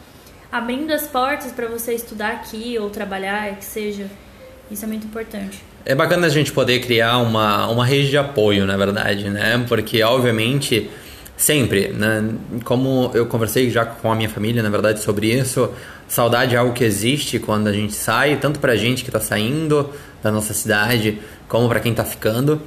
abrindo 0.50 0.92
as 0.92 1.06
portas 1.06 1.52
para 1.52 1.66
você 1.66 1.94
estudar 1.94 2.32
aqui 2.32 2.76
ou 2.78 2.90
trabalhar, 2.90 3.56
que 3.56 3.64
seja. 3.64 4.08
Isso 4.70 4.84
é 4.84 4.88
muito 4.88 5.06
importante. 5.06 5.62
É 5.84 5.94
bacana 5.94 6.26
a 6.26 6.30
gente 6.30 6.50
poder 6.50 6.80
criar 6.80 7.18
uma, 7.18 7.68
uma 7.68 7.84
rede 7.84 8.08
de 8.08 8.16
apoio, 8.16 8.64
na 8.64 8.76
verdade, 8.76 9.28
né? 9.28 9.62
Porque, 9.68 10.02
obviamente, 10.02 10.90
Sempre, 11.37 11.88
né? 11.88 12.31
Como 12.64 13.11
eu 13.12 13.27
conversei 13.27 13.70
já 13.70 13.85
com 13.85 14.11
a 14.11 14.14
minha 14.14 14.29
família, 14.29 14.62
na 14.62 14.70
verdade, 14.70 15.01
sobre 15.01 15.33
isso, 15.33 15.68
saudade 16.07 16.55
é 16.55 16.59
algo 16.59 16.73
que 16.73 16.85
existe 16.85 17.38
quando 17.38 17.66
a 17.66 17.73
gente 17.73 17.92
sai, 17.92 18.37
tanto 18.37 18.61
pra 18.61 18.77
gente 18.77 19.05
que 19.05 19.11
tá 19.11 19.20
saindo 19.20 19.90
da 20.23 20.31
nossa 20.31 20.55
cidade, 20.55 21.18
como 21.49 21.68
para 21.68 21.81
quem 21.81 21.92
tá 21.92 22.05
ficando, 22.05 22.61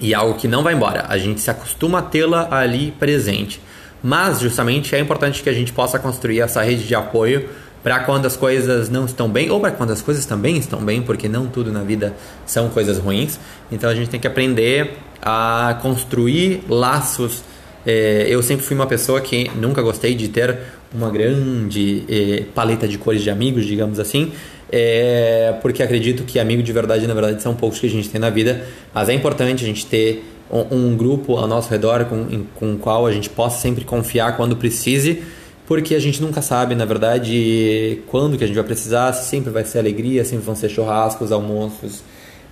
e 0.00 0.12
é 0.12 0.16
algo 0.16 0.34
que 0.34 0.48
não 0.48 0.62
vai 0.62 0.74
embora. 0.74 1.04
A 1.08 1.18
gente 1.18 1.40
se 1.40 1.50
acostuma 1.50 1.98
a 1.98 2.02
tê-la 2.02 2.48
ali 2.50 2.92
presente. 2.98 3.60
Mas, 4.02 4.40
justamente, 4.40 4.96
é 4.96 4.98
importante 4.98 5.42
que 5.42 5.48
a 5.48 5.52
gente 5.52 5.72
possa 5.72 5.98
construir 5.98 6.40
essa 6.40 6.60
rede 6.62 6.84
de 6.84 6.94
apoio 6.94 7.48
para 7.82 8.00
quando 8.00 8.26
as 8.26 8.36
coisas 8.36 8.88
não 8.88 9.04
estão 9.04 9.28
bem 9.28 9.50
ou 9.50 9.60
para 9.60 9.70
quando 9.70 9.92
as 9.92 10.00
coisas 10.00 10.24
também 10.24 10.56
estão 10.56 10.80
bem, 10.80 11.02
porque 11.02 11.28
não 11.28 11.46
tudo 11.46 11.72
na 11.72 11.82
vida 11.82 12.14
são 12.46 12.68
coisas 12.68 12.98
ruins. 12.98 13.38
Então 13.70 13.88
a 13.88 13.94
gente 13.94 14.08
tem 14.08 14.18
que 14.18 14.26
aprender 14.26 14.98
a 15.20 15.78
construir 15.82 16.64
laços. 16.68 17.42
É, 17.84 18.26
eu 18.28 18.42
sempre 18.42 18.64
fui 18.64 18.76
uma 18.76 18.86
pessoa 18.86 19.20
que 19.20 19.50
nunca 19.56 19.82
gostei 19.82 20.14
de 20.14 20.28
ter 20.28 20.58
uma 20.94 21.10
grande 21.10 22.04
é, 22.08 22.44
paleta 22.54 22.86
de 22.86 22.98
cores 22.98 23.22
de 23.22 23.30
amigos, 23.30 23.64
digamos 23.64 23.98
assim, 23.98 24.32
é, 24.70 25.54
porque 25.60 25.82
acredito 25.82 26.24
que 26.24 26.38
amigo 26.38 26.62
de 26.62 26.72
verdade, 26.72 27.06
na 27.06 27.14
verdade, 27.14 27.42
são 27.42 27.54
poucos 27.54 27.78
que 27.78 27.86
a 27.86 27.90
gente 27.90 28.08
tem 28.08 28.20
na 28.20 28.30
vida, 28.30 28.66
mas 28.94 29.08
é 29.08 29.12
importante 29.14 29.64
a 29.64 29.66
gente 29.66 29.84
ter 29.86 30.24
um, 30.50 30.90
um 30.90 30.96
grupo 30.96 31.36
ao 31.36 31.46
nosso 31.46 31.70
redor 31.70 32.04
com, 32.04 32.44
com 32.54 32.74
o 32.74 32.78
qual 32.78 33.06
a 33.06 33.12
gente 33.12 33.28
possa 33.28 33.60
sempre 33.60 33.84
confiar 33.84 34.36
quando 34.36 34.56
precise, 34.56 35.22
porque 35.66 35.94
a 35.94 36.00
gente 36.00 36.20
nunca 36.20 36.42
sabe, 36.42 36.74
na 36.74 36.84
verdade, 36.84 38.00
quando 38.08 38.36
que 38.36 38.44
a 38.44 38.46
gente 38.46 38.56
vai 38.56 38.64
precisar, 38.64 39.12
se 39.12 39.28
sempre 39.28 39.50
vai 39.50 39.64
ser 39.64 39.78
alegria, 39.78 40.24
sempre 40.24 40.44
vão 40.44 40.54
ser 40.54 40.68
churrascos, 40.68 41.32
almoços 41.32 42.02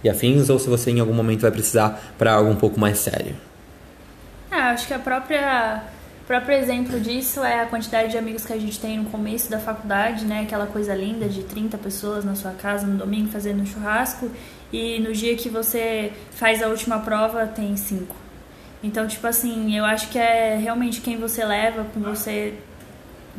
e 0.03 0.09
afins, 0.09 0.49
ou 0.49 0.59
se 0.59 0.69
você 0.69 0.91
em 0.91 1.01
algum 1.01 1.13
momento 1.13 1.43
vai 1.43 1.51
precisar 1.51 2.15
para 2.19 2.33
algo 2.33 2.51
um 2.51 2.57
pouco 2.57 2.81
mais 2.81 2.99
sério. 2.99 3.35
Acho 4.71 4.87
que 4.87 4.95
a 4.95 4.99
própria 5.01 5.83
próprio 6.29 6.57
exemplo 6.57 7.01
disso 7.01 7.43
é 7.43 7.61
a 7.61 7.67
quantidade 7.67 8.13
de 8.13 8.17
amigos 8.17 8.45
que 8.45 8.53
a 8.53 8.57
gente 8.57 8.79
tem 8.79 8.99
no 8.99 9.11
começo 9.11 9.51
da 9.51 9.59
faculdade, 9.59 10.25
né? 10.25 10.43
Aquela 10.43 10.65
coisa 10.65 10.95
linda 10.95 11.29
de 11.29 11.43
30 11.43 11.77
pessoas 11.77 12.25
na 12.25 12.37
sua 12.37 12.53
casa 12.53 12.87
no 12.87 12.97
domingo 12.97 13.29
fazendo 13.31 13.61
um 13.63 13.67
churrasco 13.67 14.31
e 14.73 15.01
no 15.01 15.13
dia 15.13 15.37
que 15.37 15.49
você 15.49 16.13
faz 16.31 16.63
a 16.63 16.69
última 16.69 17.01
prova 17.01 17.49
tem 17.49 17.77
cinco. 17.77 18.15
Então, 18.81 19.09
tipo 19.09 19.27
assim, 19.27 19.77
eu 19.77 19.85
acho 19.85 20.09
que 20.09 20.21
é 20.21 20.57
realmente 20.57 21.01
quem 21.01 21.17
você 21.17 21.45
leva 21.45 21.85
com 21.93 21.99
você 21.99 22.55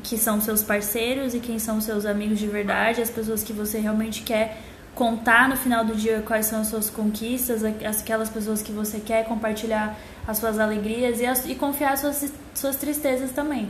que 0.04 0.17
são 0.17 0.41
seus 0.41 0.62
parceiros 0.62 1.34
e 1.34 1.39
quem 1.39 1.60
são 1.60 1.80
seus 1.80 2.06
amigos 2.06 2.39
de 2.39 2.48
verdade, 2.48 3.02
as 3.02 3.10
pessoas 3.10 3.41
que 3.41 3.54
você 3.54 3.80
realmente 3.80 4.22
quer 4.24 4.58
contar 4.94 5.48
no 5.48 5.56
final 5.56 5.86
do 5.86 5.96
dia 5.96 6.22
quais 6.28 6.48
são 6.48 6.60
as 6.60 6.67
suas 6.67 6.89
conquistas, 6.89 7.63
aquelas 7.63 8.30
pessoas 8.30 8.62
que 8.62 8.74
você 8.74 9.00
quer 9.00 9.24
compartilhar 9.24 9.98
as 10.28 10.38
suas 10.38 10.60
alegrias 10.60 11.20
e, 11.20 11.26
as, 11.26 11.46
e 11.46 11.56
confiar 11.56 11.94
as 11.94 12.02
suas, 12.02 12.34
suas 12.54 12.76
tristezas 12.76 13.32
também. 13.32 13.68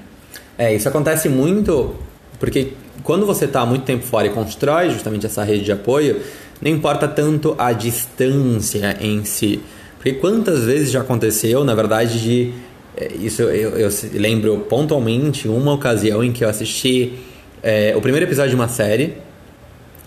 É, 0.58 0.74
isso 0.74 0.88
acontece 0.88 1.30
muito 1.30 1.96
porque 2.42 2.74
quando 3.04 3.24
você 3.24 3.46
está 3.46 3.64
muito 3.68 3.86
tempo 3.86 4.04
fora 4.04 4.26
e 4.26 4.32
constrói 4.32 4.90
justamente 4.90 5.28
essa 5.28 5.44
rede 5.44 5.64
de 5.64 5.72
apoio, 5.72 6.22
não 6.60 6.72
importa 6.72 7.08
tanto 7.08 7.54
a 7.56 7.72
distância 7.72 8.98
em 9.00 9.24
si. 9.24 9.62
Porque 9.98 10.14
quantas 10.14 10.64
vezes 10.64 10.90
já 10.90 11.02
aconteceu, 11.02 11.64
na 11.64 11.76
verdade, 11.76 12.20
de. 12.20 12.54
É, 12.98 13.14
isso 13.14 13.44
eu, 13.44 13.78
eu 13.78 13.90
lembro 14.14 14.58
pontualmente 14.68 15.48
uma 15.48 15.72
ocasião 15.74 16.24
em 16.24 16.32
que 16.32 16.44
eu 16.44 16.50
assisti 16.50 17.14
é, 17.62 17.94
o 17.96 18.02
primeiro 18.02 18.26
episódio 18.26 18.50
de 18.50 18.56
uma 18.56 18.68
série 18.68 19.18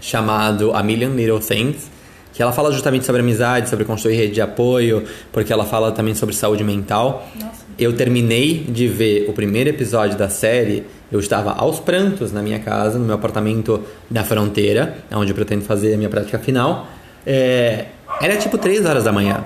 chamado 0.01 0.75
A 0.75 0.83
Million 0.83 1.15
Little 1.15 1.39
Things 1.39 1.89
que 2.35 2.42
ela 2.42 2.53
fala 2.53 2.73
justamente 2.73 3.07
sobre 3.07 3.20
amizade, 3.20 3.70
sobre 3.70 3.85
construir 3.85 4.16
rede 4.16 4.35
de 4.35 4.40
apoio, 4.40 5.05
porque 5.33 5.53
ela 5.53 5.64
fala 5.64 5.92
também 5.92 6.14
sobre 6.14 6.35
saúde 6.35 6.64
mental. 6.64 7.27
Nossa. 7.37 7.64
Eu 7.79 7.92
terminei 7.94 8.66
de 8.68 8.88
ver 8.88 9.27
o 9.29 9.33
primeiro 9.33 9.70
episódio 9.70 10.18
da 10.18 10.29
série, 10.29 10.85
eu 11.11 11.20
estava 11.20 11.53
aos 11.53 11.79
prantos 11.79 12.33
na 12.33 12.42
minha 12.42 12.59
casa, 12.59 12.99
no 12.99 13.05
meu 13.05 13.14
apartamento 13.14 13.83
da 14.11 14.25
fronteira, 14.25 14.99
onde 15.12 15.31
eu 15.31 15.35
pretendo 15.35 15.64
fazer 15.64 15.94
a 15.94 15.97
minha 15.97 16.09
prática 16.09 16.38
final. 16.38 16.88
É, 17.25 17.87
era 18.20 18.37
tipo 18.37 18.59
3 18.59 18.85
horas 18.85 19.05
da 19.05 19.12
manhã. 19.12 19.44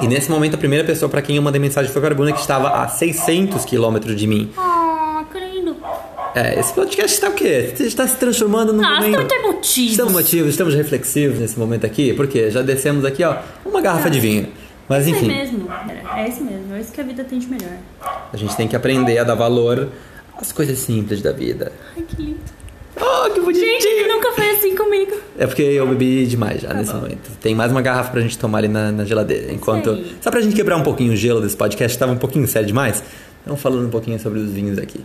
E 0.00 0.06
nesse 0.06 0.30
momento 0.30 0.54
a 0.54 0.58
primeira 0.58 0.84
pessoa 0.84 1.08
para 1.08 1.22
quem 1.22 1.36
eu 1.36 1.42
mandei 1.42 1.60
mensagem 1.60 1.90
foi 1.90 2.04
a 2.04 2.10
Bruna, 2.10 2.32
que 2.32 2.40
estava 2.40 2.82
a 2.82 2.88
600 2.88 3.64
quilômetros 3.64 4.14
de 4.14 4.26
mim. 4.26 4.50
É, 6.38 6.60
esse 6.60 6.72
podcast 6.72 7.12
está 7.12 7.28
o 7.28 7.32
quê? 7.32 7.74
Está 7.80 8.06
se 8.06 8.16
transformando 8.16 8.72
num 8.72 8.80
Nossa, 8.80 9.08
momento... 9.08 9.22
estamos 9.22 9.44
emotivos. 9.44 9.90
Estamos 9.90 10.12
emotivos, 10.12 10.50
estamos 10.50 10.74
reflexivos 10.74 11.40
nesse 11.40 11.58
momento 11.58 11.84
aqui, 11.84 12.14
porque 12.14 12.48
já 12.48 12.62
descemos 12.62 13.04
aqui, 13.04 13.24
ó, 13.24 13.38
uma 13.64 13.80
garrafa 13.80 14.08
de 14.08 14.20
vinho. 14.20 14.46
Mas 14.88 15.08
enfim. 15.08 15.28
É 15.32 15.38
mesmo, 15.38 15.68
é 16.14 16.28
isso 16.28 16.44
mesmo, 16.44 16.74
é 16.74 16.80
isso 16.80 16.92
que 16.92 17.00
a 17.00 17.04
vida 17.04 17.24
tem 17.24 17.40
de 17.40 17.48
melhor. 17.48 17.76
A 18.32 18.36
gente 18.36 18.56
tem 18.56 18.68
que 18.68 18.76
aprender 18.76 19.18
a 19.18 19.24
dar 19.24 19.34
valor 19.34 19.88
às 20.40 20.52
coisas 20.52 20.78
simples 20.78 21.20
da 21.20 21.32
vida. 21.32 21.72
Ai, 21.96 22.04
que 22.06 22.22
lindo. 22.22 22.38
Oh, 23.00 23.30
que 23.30 23.40
bonitinho! 23.40 23.80
Gente, 23.80 24.08
nunca 24.08 24.32
foi 24.32 24.50
assim 24.50 24.76
comigo. 24.76 25.16
É 25.36 25.46
porque 25.46 25.62
eu 25.62 25.88
bebi 25.88 26.24
demais 26.24 26.60
já 26.60 26.68
tá 26.68 26.74
nesse 26.74 26.92
bom. 26.92 27.00
momento. 27.00 27.30
Tem 27.40 27.54
mais 27.54 27.72
uma 27.72 27.82
garrafa 27.82 28.12
pra 28.12 28.20
gente 28.20 28.38
tomar 28.38 28.58
ali 28.58 28.68
na, 28.68 28.92
na 28.92 29.04
geladeira. 29.04 29.52
Enquanto. 29.52 30.04
Só 30.20 30.30
pra 30.30 30.40
gente 30.40 30.54
quebrar 30.54 30.76
um 30.76 30.82
pouquinho 30.82 31.12
o 31.12 31.16
gelo 31.16 31.40
desse 31.40 31.56
podcast, 31.56 31.98
tava 31.98 32.12
um 32.12 32.16
pouquinho 32.16 32.46
sério 32.46 32.68
demais. 32.68 33.02
Então 33.42 33.56
falando 33.56 33.86
um 33.86 33.90
pouquinho 33.90 34.18
sobre 34.20 34.38
os 34.38 34.50
vinhos 34.50 34.78
aqui. 34.78 35.04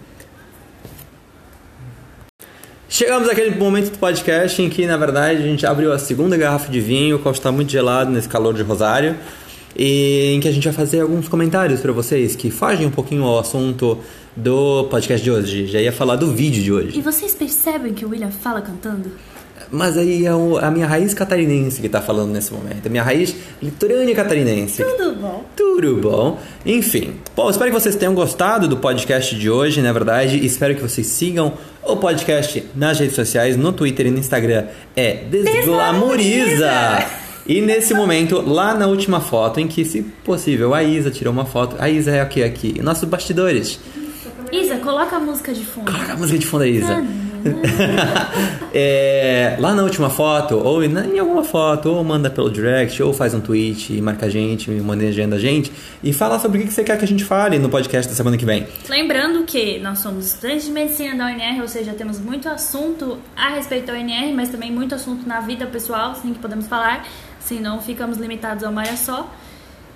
Chegamos 2.94 3.28
àquele 3.28 3.56
momento 3.56 3.90
do 3.90 3.98
podcast 3.98 4.62
em 4.62 4.70
que, 4.70 4.86
na 4.86 4.96
verdade, 4.96 5.42
a 5.42 5.42
gente 5.48 5.66
abriu 5.66 5.92
a 5.92 5.98
segunda 5.98 6.38
garrafa 6.38 6.72
de 6.72 6.80
vinho, 6.80 7.16
o 7.16 7.20
qual 7.20 7.34
está 7.34 7.52
muito 7.52 7.72
gelado 7.72 8.12
nesse 8.12 8.30
calor 8.30 8.54
de 8.54 8.62
Rosário, 8.62 9.18
e 9.76 10.34
em 10.36 10.40
que 10.40 10.48
a 10.48 10.52
gente 10.52 10.66
vai 10.66 10.74
fazer 10.74 11.00
alguns 11.00 11.28
comentários 11.28 11.82
para 11.82 11.92
vocês 11.92 12.36
que 12.36 12.52
fogem 12.52 12.86
um 12.86 12.92
pouquinho 12.92 13.24
ao 13.24 13.40
assunto 13.40 13.98
do 14.36 14.84
podcast 14.92 15.24
de 15.24 15.32
hoje. 15.32 15.66
Já 15.66 15.82
ia 15.82 15.92
falar 15.92 16.18
do 16.18 16.36
vídeo 16.36 16.62
de 16.62 16.72
hoje. 16.72 17.00
E 17.00 17.02
vocês 17.02 17.34
percebem 17.34 17.96
que 17.96 18.06
o 18.06 18.10
William 18.10 18.30
fala 18.30 18.62
cantando? 18.62 19.10
Mas 19.74 19.98
aí 19.98 20.24
é 20.24 20.30
a 20.30 20.70
minha 20.70 20.86
raiz 20.86 21.16
catarinense 21.16 21.82
que 21.82 21.88
está 21.88 22.00
falando 22.00 22.32
nesse 22.32 22.54
momento. 22.54 22.86
A 22.86 22.90
minha 22.90 23.02
raiz 23.02 23.36
litorânea 23.60 24.14
catarinense. 24.14 24.84
Tudo 24.84 25.16
bom. 25.16 25.44
Tudo 25.56 25.96
bom. 25.96 26.40
Enfim. 26.64 27.16
Bom, 27.36 27.50
espero 27.50 27.72
que 27.72 27.80
vocês 27.80 27.96
tenham 27.96 28.14
gostado 28.14 28.68
do 28.68 28.78
podcast 28.78 29.36
de 29.36 29.50
hoje, 29.50 29.82
na 29.82 29.92
verdade. 29.92 30.46
Espero 30.46 30.76
que 30.76 30.82
vocês 30.82 31.08
sigam 31.08 31.54
o 31.82 31.98
podcast 31.98 32.64
nas 32.76 33.00
redes 33.00 33.16
sociais, 33.16 33.58
no 33.58 33.74
Twitter 33.74 34.06
e 34.06 34.12
no 34.12 34.20
Instagram. 34.20 34.66
É 34.96 35.24
Desglamoriza! 35.32 36.70
E 37.48 37.60
nesse 37.60 37.96
momento, 37.96 38.42
lá 38.42 38.76
na 38.76 38.86
última 38.86 39.20
foto, 39.22 39.60
em 39.60 39.68
que, 39.68 39.84
se 39.84 40.04
possível, 40.24 40.76
a 40.76 40.84
Isa 40.84 41.10
tirou 41.10 41.34
uma 41.34 41.46
foto. 41.46 41.78
A 41.80 41.90
Isa 41.90 42.12
é 42.12 42.22
aqui, 42.22 42.44
aqui. 42.44 42.80
Nossos 42.80 43.10
bastidores. 43.10 43.80
Isa, 44.52 44.76
coloca 44.76 45.16
a 45.16 45.20
música 45.20 45.52
de 45.52 45.66
fundo. 45.66 45.92
Coloca 45.92 46.14
a 46.14 46.16
música 46.16 46.38
de 46.38 46.46
fundo 46.46 46.60
da 46.60 46.68
Isa. 46.68 46.94
Ah, 46.94 47.33
é, 48.74 49.56
lá 49.60 49.74
na 49.74 49.84
última 49.84 50.10
foto, 50.10 50.56
ou 50.56 50.84
em 50.84 51.20
alguma 51.20 51.44
foto, 51.44 51.90
ou 51.90 52.04
manda 52.04 52.30
pelo 52.30 52.50
direct, 52.50 53.02
ou 53.02 53.14
faz 53.14 53.34
um 53.34 53.42
tweet 53.42 53.94
e 53.94 54.02
marca 54.02 54.26
a 54.26 54.30
gente, 54.30 54.70
manda 54.72 55.04
a 55.06 55.40
gente, 55.40 55.72
e 56.04 56.14
fala 56.14 56.40
sobre 56.40 56.62
o 56.62 56.66
que 56.66 56.74
você 56.74 56.84
quer 56.84 56.98
que 56.98 57.06
a 57.06 57.08
gente 57.08 57.24
fale 57.24 57.60
no 57.60 57.70
podcast 57.70 58.10
da 58.10 58.16
semana 58.16 58.38
que 58.38 58.46
vem. 58.46 58.68
Lembrando 58.90 59.44
que 59.44 59.80
nós 59.80 60.00
somos 60.00 60.28
estudantes 60.28 60.66
de 60.66 60.72
medicina 60.72 61.16
da 61.16 61.26
UNR, 61.26 61.62
ou 61.62 61.68
seja, 61.68 61.94
temos 61.94 62.20
muito 62.20 62.48
assunto 62.48 63.18
a 63.36 63.50
respeito 63.50 63.88
da 63.88 63.94
UNR, 63.94 64.34
mas 64.34 64.50
também 64.50 64.72
muito 64.72 64.96
assunto 64.96 65.28
na 65.28 65.42
vida 65.42 65.66
pessoal, 65.68 66.12
assim 66.12 66.34
que 66.34 66.40
podemos 66.40 66.68
falar, 66.68 67.06
senão 67.40 67.82
ficamos 67.82 68.18
limitados 68.18 68.64
a 68.64 68.70
uma 68.70 68.82
área 68.82 68.98
só. 68.98 69.30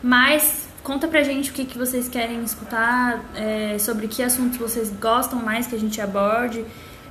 Mas 0.01 0.67
conta 0.83 1.07
pra 1.07 1.23
gente 1.23 1.49
o 1.49 1.53
que, 1.53 1.65
que 1.65 1.77
vocês 1.77 2.07
querem 2.07 2.41
escutar, 2.43 3.23
é, 3.35 3.77
sobre 3.77 4.07
que 4.07 4.23
assuntos 4.23 4.57
vocês 4.57 4.93
gostam 5.01 5.39
mais 5.39 5.67
que 5.67 5.75
a 5.75 5.79
gente 5.79 5.99
aborde. 5.99 6.63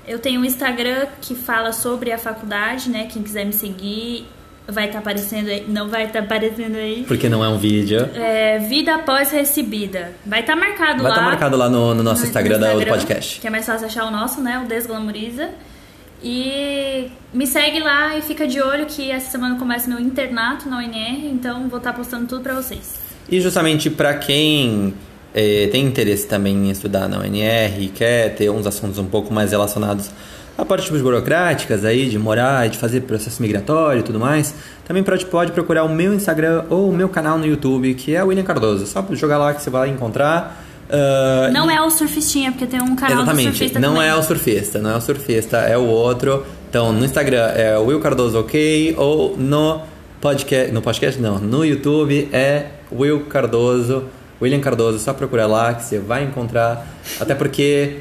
Eu 0.07 0.19
tenho 0.19 0.41
um 0.41 0.45
Instagram 0.45 1.07
que 1.21 1.35
fala 1.35 1.73
sobre 1.73 2.13
a 2.13 2.19
faculdade, 2.19 2.89
né? 2.89 3.09
Quem 3.11 3.23
quiser 3.23 3.45
me 3.45 3.53
seguir 3.53 4.27
vai 4.69 4.87
estar 4.87 4.95
tá 4.95 4.99
aparecendo 5.01 5.49
aí. 5.49 5.65
Não 5.67 5.89
vai 5.89 6.05
estar 6.05 6.21
tá 6.21 6.25
aparecendo 6.25 6.77
aí. 6.77 7.05
Porque 7.07 7.29
não 7.29 7.45
é 7.45 7.49
um 7.49 7.59
vídeo. 7.59 8.09
É, 8.15 8.59
vida 8.59 8.95
após 8.95 9.31
recebida. 9.31 10.13
Vai 10.25 10.41
estar 10.41 10.55
tá 10.55 10.61
marcado 10.61 11.03
vai 11.03 11.11
lá. 11.11 11.17
Vai 11.17 11.19
estar 11.19 11.23
marcado 11.23 11.57
lá 11.57 11.69
no, 11.69 11.95
no 11.95 12.03
nosso 12.03 12.23
no, 12.23 12.27
Instagram, 12.29 12.59
no 12.59 12.67
Instagram 12.67 12.85
do 12.85 12.91
podcast. 12.91 13.41
Que 13.41 13.47
é 13.47 13.51
mais 13.51 13.67
fácil 13.67 13.87
achar 13.87 14.05
o 14.05 14.11
nosso, 14.11 14.41
né? 14.41 14.61
O 14.65 14.69
Desglamoriza. 14.69 15.51
E 16.23 17.11
me 17.33 17.47
segue 17.47 17.81
lá 17.81 18.17
e 18.17 18.23
fica 18.23 18.47
de 18.47 18.61
olho 18.61 18.87
que 18.87 19.11
essa 19.11 19.31
semana 19.31 19.57
começa 19.59 19.89
meu 19.89 20.01
internato 20.01 20.69
na 20.69 20.79
UNR, 20.79 21.27
então 21.27 21.69
vou 21.69 21.79
estar 21.79 21.93
postando 21.93 22.27
tudo 22.27 22.43
para 22.43 22.55
vocês. 22.55 22.95
E 23.29 23.41
justamente 23.41 23.91
para 23.91 24.15
quem 24.15 24.95
é, 25.37 25.69
tem 25.71 25.85
interesse 25.85 26.27
também 26.27 26.55
em 26.55 26.71
estudar 26.71 27.07
na 27.09 27.19
UNR 27.19 27.91
quer 27.95 28.35
ter 28.35 28.49
uns 28.49 28.67
assuntos 28.67 28.99
um 28.99 29.05
pouco 29.05 29.33
mais 29.33 29.51
relacionados 29.51 30.11
a 30.57 30.65
partes 30.65 30.89
burocráticas 31.03 31.85
aí, 31.85 32.09
de 32.09 32.19
morar, 32.19 32.67
de 32.71 32.79
fazer 32.79 33.03
processo 33.03 33.43
migratório 33.43 34.01
e 34.01 34.03
tudo 34.03 34.19
mais, 34.19 34.55
também 34.87 35.03
pode, 35.03 35.27
pode 35.27 35.53
procurar 35.53 35.85
o 35.85 35.89
meu 35.91 36.15
Instagram 36.15 36.65
ou 36.71 36.89
o 36.89 36.93
meu 36.95 37.11
canal 37.11 37.37
no 37.37 37.45
YouTube, 37.45 37.93
que 37.93 38.17
é 38.17 38.25
William 38.25 38.43
Cardoso. 38.43 38.87
Só 38.87 39.05
jogar 39.11 39.37
lá 39.37 39.53
que 39.53 39.61
você 39.61 39.69
vai 39.69 39.91
encontrar. 39.91 40.65
Uh, 40.89 41.53
não 41.53 41.71
e... 41.71 41.75
é 41.75 41.83
o 41.83 41.91
surfistinha, 41.91 42.53
porque 42.53 42.65
tem 42.65 42.81
um 42.81 42.97
canal 42.97 43.19
Exatamente, 43.19 43.51
surfista 43.51 43.79
não 43.79 43.95
também. 43.97 44.09
é 44.09 44.15
o 44.15 44.23
surfista, 44.23 44.79
não 44.79 44.91
é 44.91 44.97
o 44.97 45.01
surfista, 45.03 45.57
é 45.59 45.77
o 45.77 45.85
outro. 45.85 46.47
Então, 46.71 46.91
no 46.91 47.05
Instagram 47.05 47.49
é 47.49 47.77
Will 47.77 48.01
Cardoso 48.01 48.39
OK, 48.41 48.95
ou 48.97 49.37
no 49.37 49.83
podcast, 50.19 50.73
no 50.73 50.81
podcast 50.81 51.21
não, 51.21 51.39
no 51.39 51.63
YouTube 51.63 52.31
é 52.33 52.69
Will 52.91 53.27
Cardoso 53.27 54.05
William 54.41 54.61
Cardoso, 54.61 54.99
só 54.99 55.13
procurar 55.13 55.47
lá 55.47 55.75
que 55.75 55.83
você 55.83 55.99
vai 55.99 56.25
encontrar. 56.25 56.87
Até 57.19 57.35
porque, 57.35 57.99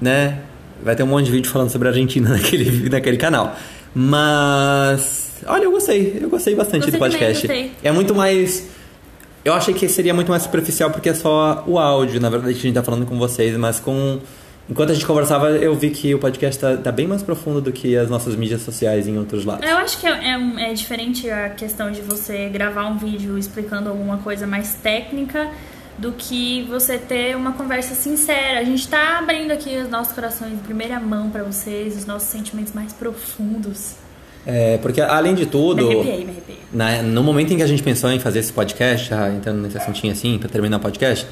né, 0.00 0.40
vai 0.82 0.96
ter 0.96 1.02
um 1.02 1.06
monte 1.06 1.26
de 1.26 1.32
vídeo 1.32 1.50
falando 1.50 1.70
sobre 1.70 1.88
a 1.88 1.90
Argentina 1.90 2.30
naquele, 2.34 2.88
naquele 2.88 3.16
canal. 3.16 3.56
Mas, 3.94 5.32
olha, 5.46 5.64
eu 5.64 5.70
gostei, 5.70 6.18
eu 6.20 6.28
gostei 6.28 6.54
bastante 6.54 6.90
gostei 6.90 6.92
do 6.92 6.98
podcast. 6.98 7.46
Também, 7.46 7.72
é 7.82 7.92
muito 7.92 8.14
mais. 8.14 8.68
Eu 9.44 9.54
achei 9.54 9.72
que 9.72 9.88
seria 9.88 10.12
muito 10.12 10.30
mais 10.30 10.42
superficial 10.42 10.90
porque 10.90 11.08
é 11.08 11.14
só 11.14 11.64
o 11.66 11.78
áudio, 11.78 12.20
na 12.20 12.28
verdade, 12.28 12.52
a 12.52 12.60
gente 12.60 12.74
tá 12.74 12.82
falando 12.82 13.06
com 13.06 13.18
vocês, 13.18 13.56
mas 13.56 13.80
com 13.80 14.20
enquanto 14.70 14.90
a 14.90 14.94
gente 14.94 15.06
conversava, 15.06 15.50
eu 15.50 15.74
vi 15.74 15.90
que 15.90 16.14
o 16.14 16.18
podcast 16.18 16.60
tá, 16.60 16.76
tá 16.76 16.92
bem 16.92 17.06
mais 17.06 17.22
profundo 17.22 17.60
do 17.60 17.72
que 17.72 17.96
as 17.96 18.08
nossas 18.10 18.34
mídias 18.36 18.62
sociais 18.62 19.06
em 19.08 19.18
outros 19.18 19.44
lados. 19.44 19.68
Eu 19.68 19.76
acho 19.78 19.98
que 19.98 20.06
é, 20.06 20.10
é, 20.10 20.70
é 20.70 20.74
diferente 20.74 21.28
a 21.30 21.48
questão 21.50 21.90
de 21.90 22.00
você 22.00 22.48
gravar 22.48 22.86
um 22.86 22.98
vídeo 22.98 23.38
explicando 23.38 23.88
alguma 23.88 24.18
coisa 24.18 24.46
mais 24.46 24.74
técnica 24.74 25.48
do 25.98 26.12
que 26.12 26.62
você 26.68 26.96
ter 26.96 27.36
uma 27.36 27.52
conversa 27.52 27.94
sincera. 27.94 28.60
A 28.60 28.64
gente 28.64 28.86
tá 28.86 29.18
abrindo 29.18 29.50
aqui 29.50 29.76
os 29.78 29.88
nossos 29.90 30.12
corações 30.12 30.52
em 30.52 30.58
primeira 30.58 31.00
mão 31.00 31.28
pra 31.28 31.42
vocês, 31.42 31.96
os 31.96 32.06
nossos 32.06 32.28
sentimentos 32.28 32.72
mais 32.72 32.92
profundos. 32.92 33.94
É, 34.46 34.78
porque 34.78 35.00
além 35.00 35.34
de 35.34 35.44
Me 35.44 35.50
tudo, 35.50 35.86
arrepiei, 35.90 36.24
me 36.24 36.30
arrepiei. 36.30 36.58
na- 36.72 37.02
no 37.02 37.22
momento 37.22 37.52
em 37.52 37.56
que 37.56 37.62
a 37.62 37.66
gente 37.66 37.82
pensou 37.82 38.10
em 38.10 38.18
fazer 38.20 38.38
esse 38.38 38.52
podcast, 38.52 39.10
já 39.10 39.28
entrando 39.28 39.60
nesse 39.60 39.76
assuntinho 39.76 40.12
assim, 40.12 40.38
pra 40.38 40.48
terminar 40.48 40.76
o 40.78 40.80
podcast, 40.80 41.26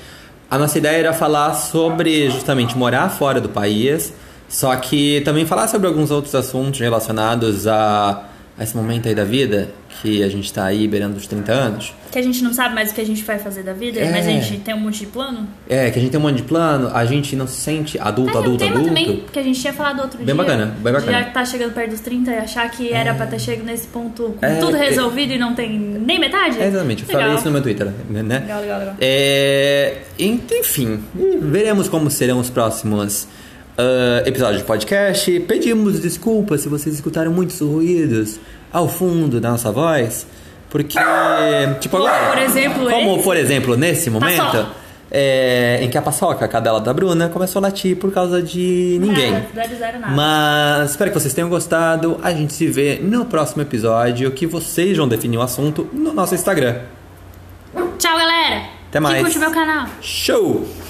a 0.51 0.59
nossa 0.59 0.79
ideia 0.79 0.99
era 0.99 1.13
falar 1.13 1.55
sobre 1.55 2.31
justamente 2.31 2.77
morar 2.77 3.09
fora 3.11 3.41
do 3.41 3.49
país, 3.49 4.13
só 4.49 4.75
que 4.77 5.21
também 5.25 5.45
falar 5.45 5.69
sobre 5.69 5.87
alguns 5.87 6.11
outros 6.11 6.35
assuntos 6.35 6.79
relacionados 6.79 7.67
a, 7.67 8.25
a 8.59 8.63
esse 8.65 8.75
momento 8.75 9.07
aí 9.07 9.15
da 9.15 9.25
vida, 9.25 9.69
que 10.01 10.23
a 10.23 10.29
gente 10.29 10.51
tá 10.53 10.65
aí 10.65 10.89
beirando 10.89 11.17
os 11.17 11.27
30 11.27 11.53
anos. 11.53 11.93
Que 12.11 12.19
a 12.19 12.23
gente 12.23 12.43
não 12.43 12.55
sabe 12.55 12.75
mais 12.75 12.91
o 12.91 12.95
que 12.95 13.01
a 13.03 13.05
gente 13.05 13.23
vai 13.23 13.39
fazer 13.39 13.63
da 13.63 13.75
vida, 13.75 14.01
É. 14.01 14.11
mas 14.11 14.27
a 14.27 14.31
gente 14.31 14.59
tem 14.61 14.75
um 14.75 14.81
monte 14.81 15.01
de 15.01 15.07
plano. 15.07 15.47
É, 15.69 15.91
que 15.91 15.99
a 15.99 16.03
gente 16.03 16.11
tem 16.11 16.19
um 16.19 16.23
monte 16.23 16.37
de 16.37 16.43
plano, 16.45 16.91
a 16.95 17.05
gente 17.05 17.37
não 17.37 17.47
se 17.47 17.57
sente 17.57 17.99
adulto, 17.99 18.33
Tá 18.33 18.39
aí 18.39 18.43
um 18.45 18.47
adulto, 18.47 18.59
tema 18.65 18.71
adulto. 18.77 18.89
também 18.89 19.25
que 19.31 19.39
a 19.39 19.43
gente 19.43 19.61
tinha 19.61 19.73
falado 19.75 20.01
outro 20.01 20.17
Bem 20.17 20.27
dia. 20.27 20.35
bacana, 20.35 20.75
bem 20.83 20.93
bacana. 20.93 21.13
Já 21.19 21.25
tá 21.27 21.45
chegando 21.45 21.75
perto 21.75 21.91
dos 21.91 22.01
30 22.01 22.31
e 22.31 22.39
achar 22.39 22.71
que 22.71 22.91
era 22.93 23.13
pra 23.15 23.27
ter 23.27 23.39
chegado 23.39 23.67
nesse 23.67 23.87
ponto 23.89 24.35
com 24.41 24.47
É, 24.47 24.55
tudo 24.57 24.75
é- 24.77 24.89
resolvido 24.89 25.33
e 25.35 25.39
não 25.39 25.55
tem 25.55 25.79
nem 25.79 26.19
metade. 26.19 26.59
É, 26.59 26.67
exatamente, 26.69 27.03
eu 27.03 27.09
Legal. 27.09 27.23
falei 27.23 27.37
isso 27.37 27.45
no 27.47 27.53
meu 27.53 27.63
Twitter, 27.63 27.87
né? 28.09 28.39
Legal, 28.41 28.61
legal, 28.63 28.79
legal. 28.79 28.95
É, 29.01 29.99
enfim, 30.19 31.01
veremos 31.43 31.89
como 31.89 32.11
serão 32.11 32.39
os 32.39 32.49
próximos 32.49 33.27
ah, 33.79 34.23
episódios 34.27 34.61
de 34.61 34.67
podcast. 34.67 35.41
Pedimos 35.41 36.01
desculpas 36.01 36.61
se 36.63 36.69
vocês 36.69 36.95
escutaram 36.95 37.33
muitos 37.33 37.61
ruídos 37.61 38.39
ao 38.73 38.89
fundo 38.89 39.41
da 39.41 39.51
nossa 39.51 39.71
voz, 39.73 40.27
porque, 40.71 40.99
tipo 41.81 41.97
agora, 41.97 42.29
Por 42.29 42.39
exemplo, 42.39 42.91
como 42.91 43.15
esse. 43.15 43.25
por 43.25 43.37
exemplo 43.37 43.77
nesse 43.77 44.11
momento, 44.11 44.67
é, 45.11 45.79
em 45.81 45.89
que 45.89 45.97
a 45.97 46.03
paçoca, 46.03 46.45
a 46.45 46.49
cadela 46.49 46.81
da 46.81 46.93
Bruna, 46.93 47.29
começou 47.29 47.61
a 47.61 47.63
latir 47.63 47.97
por 47.97 48.13
causa 48.13 48.43
de 48.43 48.99
ninguém. 49.01 49.31
Nada, 49.33 49.99
nada. 49.99 50.13
Mas 50.15 50.91
espero 50.91 51.11
que 51.11 51.19
vocês 51.19 51.33
tenham 51.33 51.49
gostado. 51.49 52.19
A 52.23 52.33
gente 52.33 52.53
se 52.53 52.67
vê 52.67 52.99
no 53.01 53.25
próximo 53.25 53.63
episódio, 53.63 54.31
que 54.33 54.47
vocês 54.47 54.97
vão 54.97 55.07
definir 55.09 55.39
o 55.39 55.43
assunto 55.43 55.89
no 55.93 56.13
nosso 56.13 56.35
Instagram. 56.35 56.81
Tchau, 57.99 58.19
galera. 58.19 58.65
Até 58.89 59.01
mais. 59.01 59.19
E 59.19 59.23
curte 59.23 59.39
meu 59.39 59.51
canal. 59.53 59.87
Show! 60.03 60.86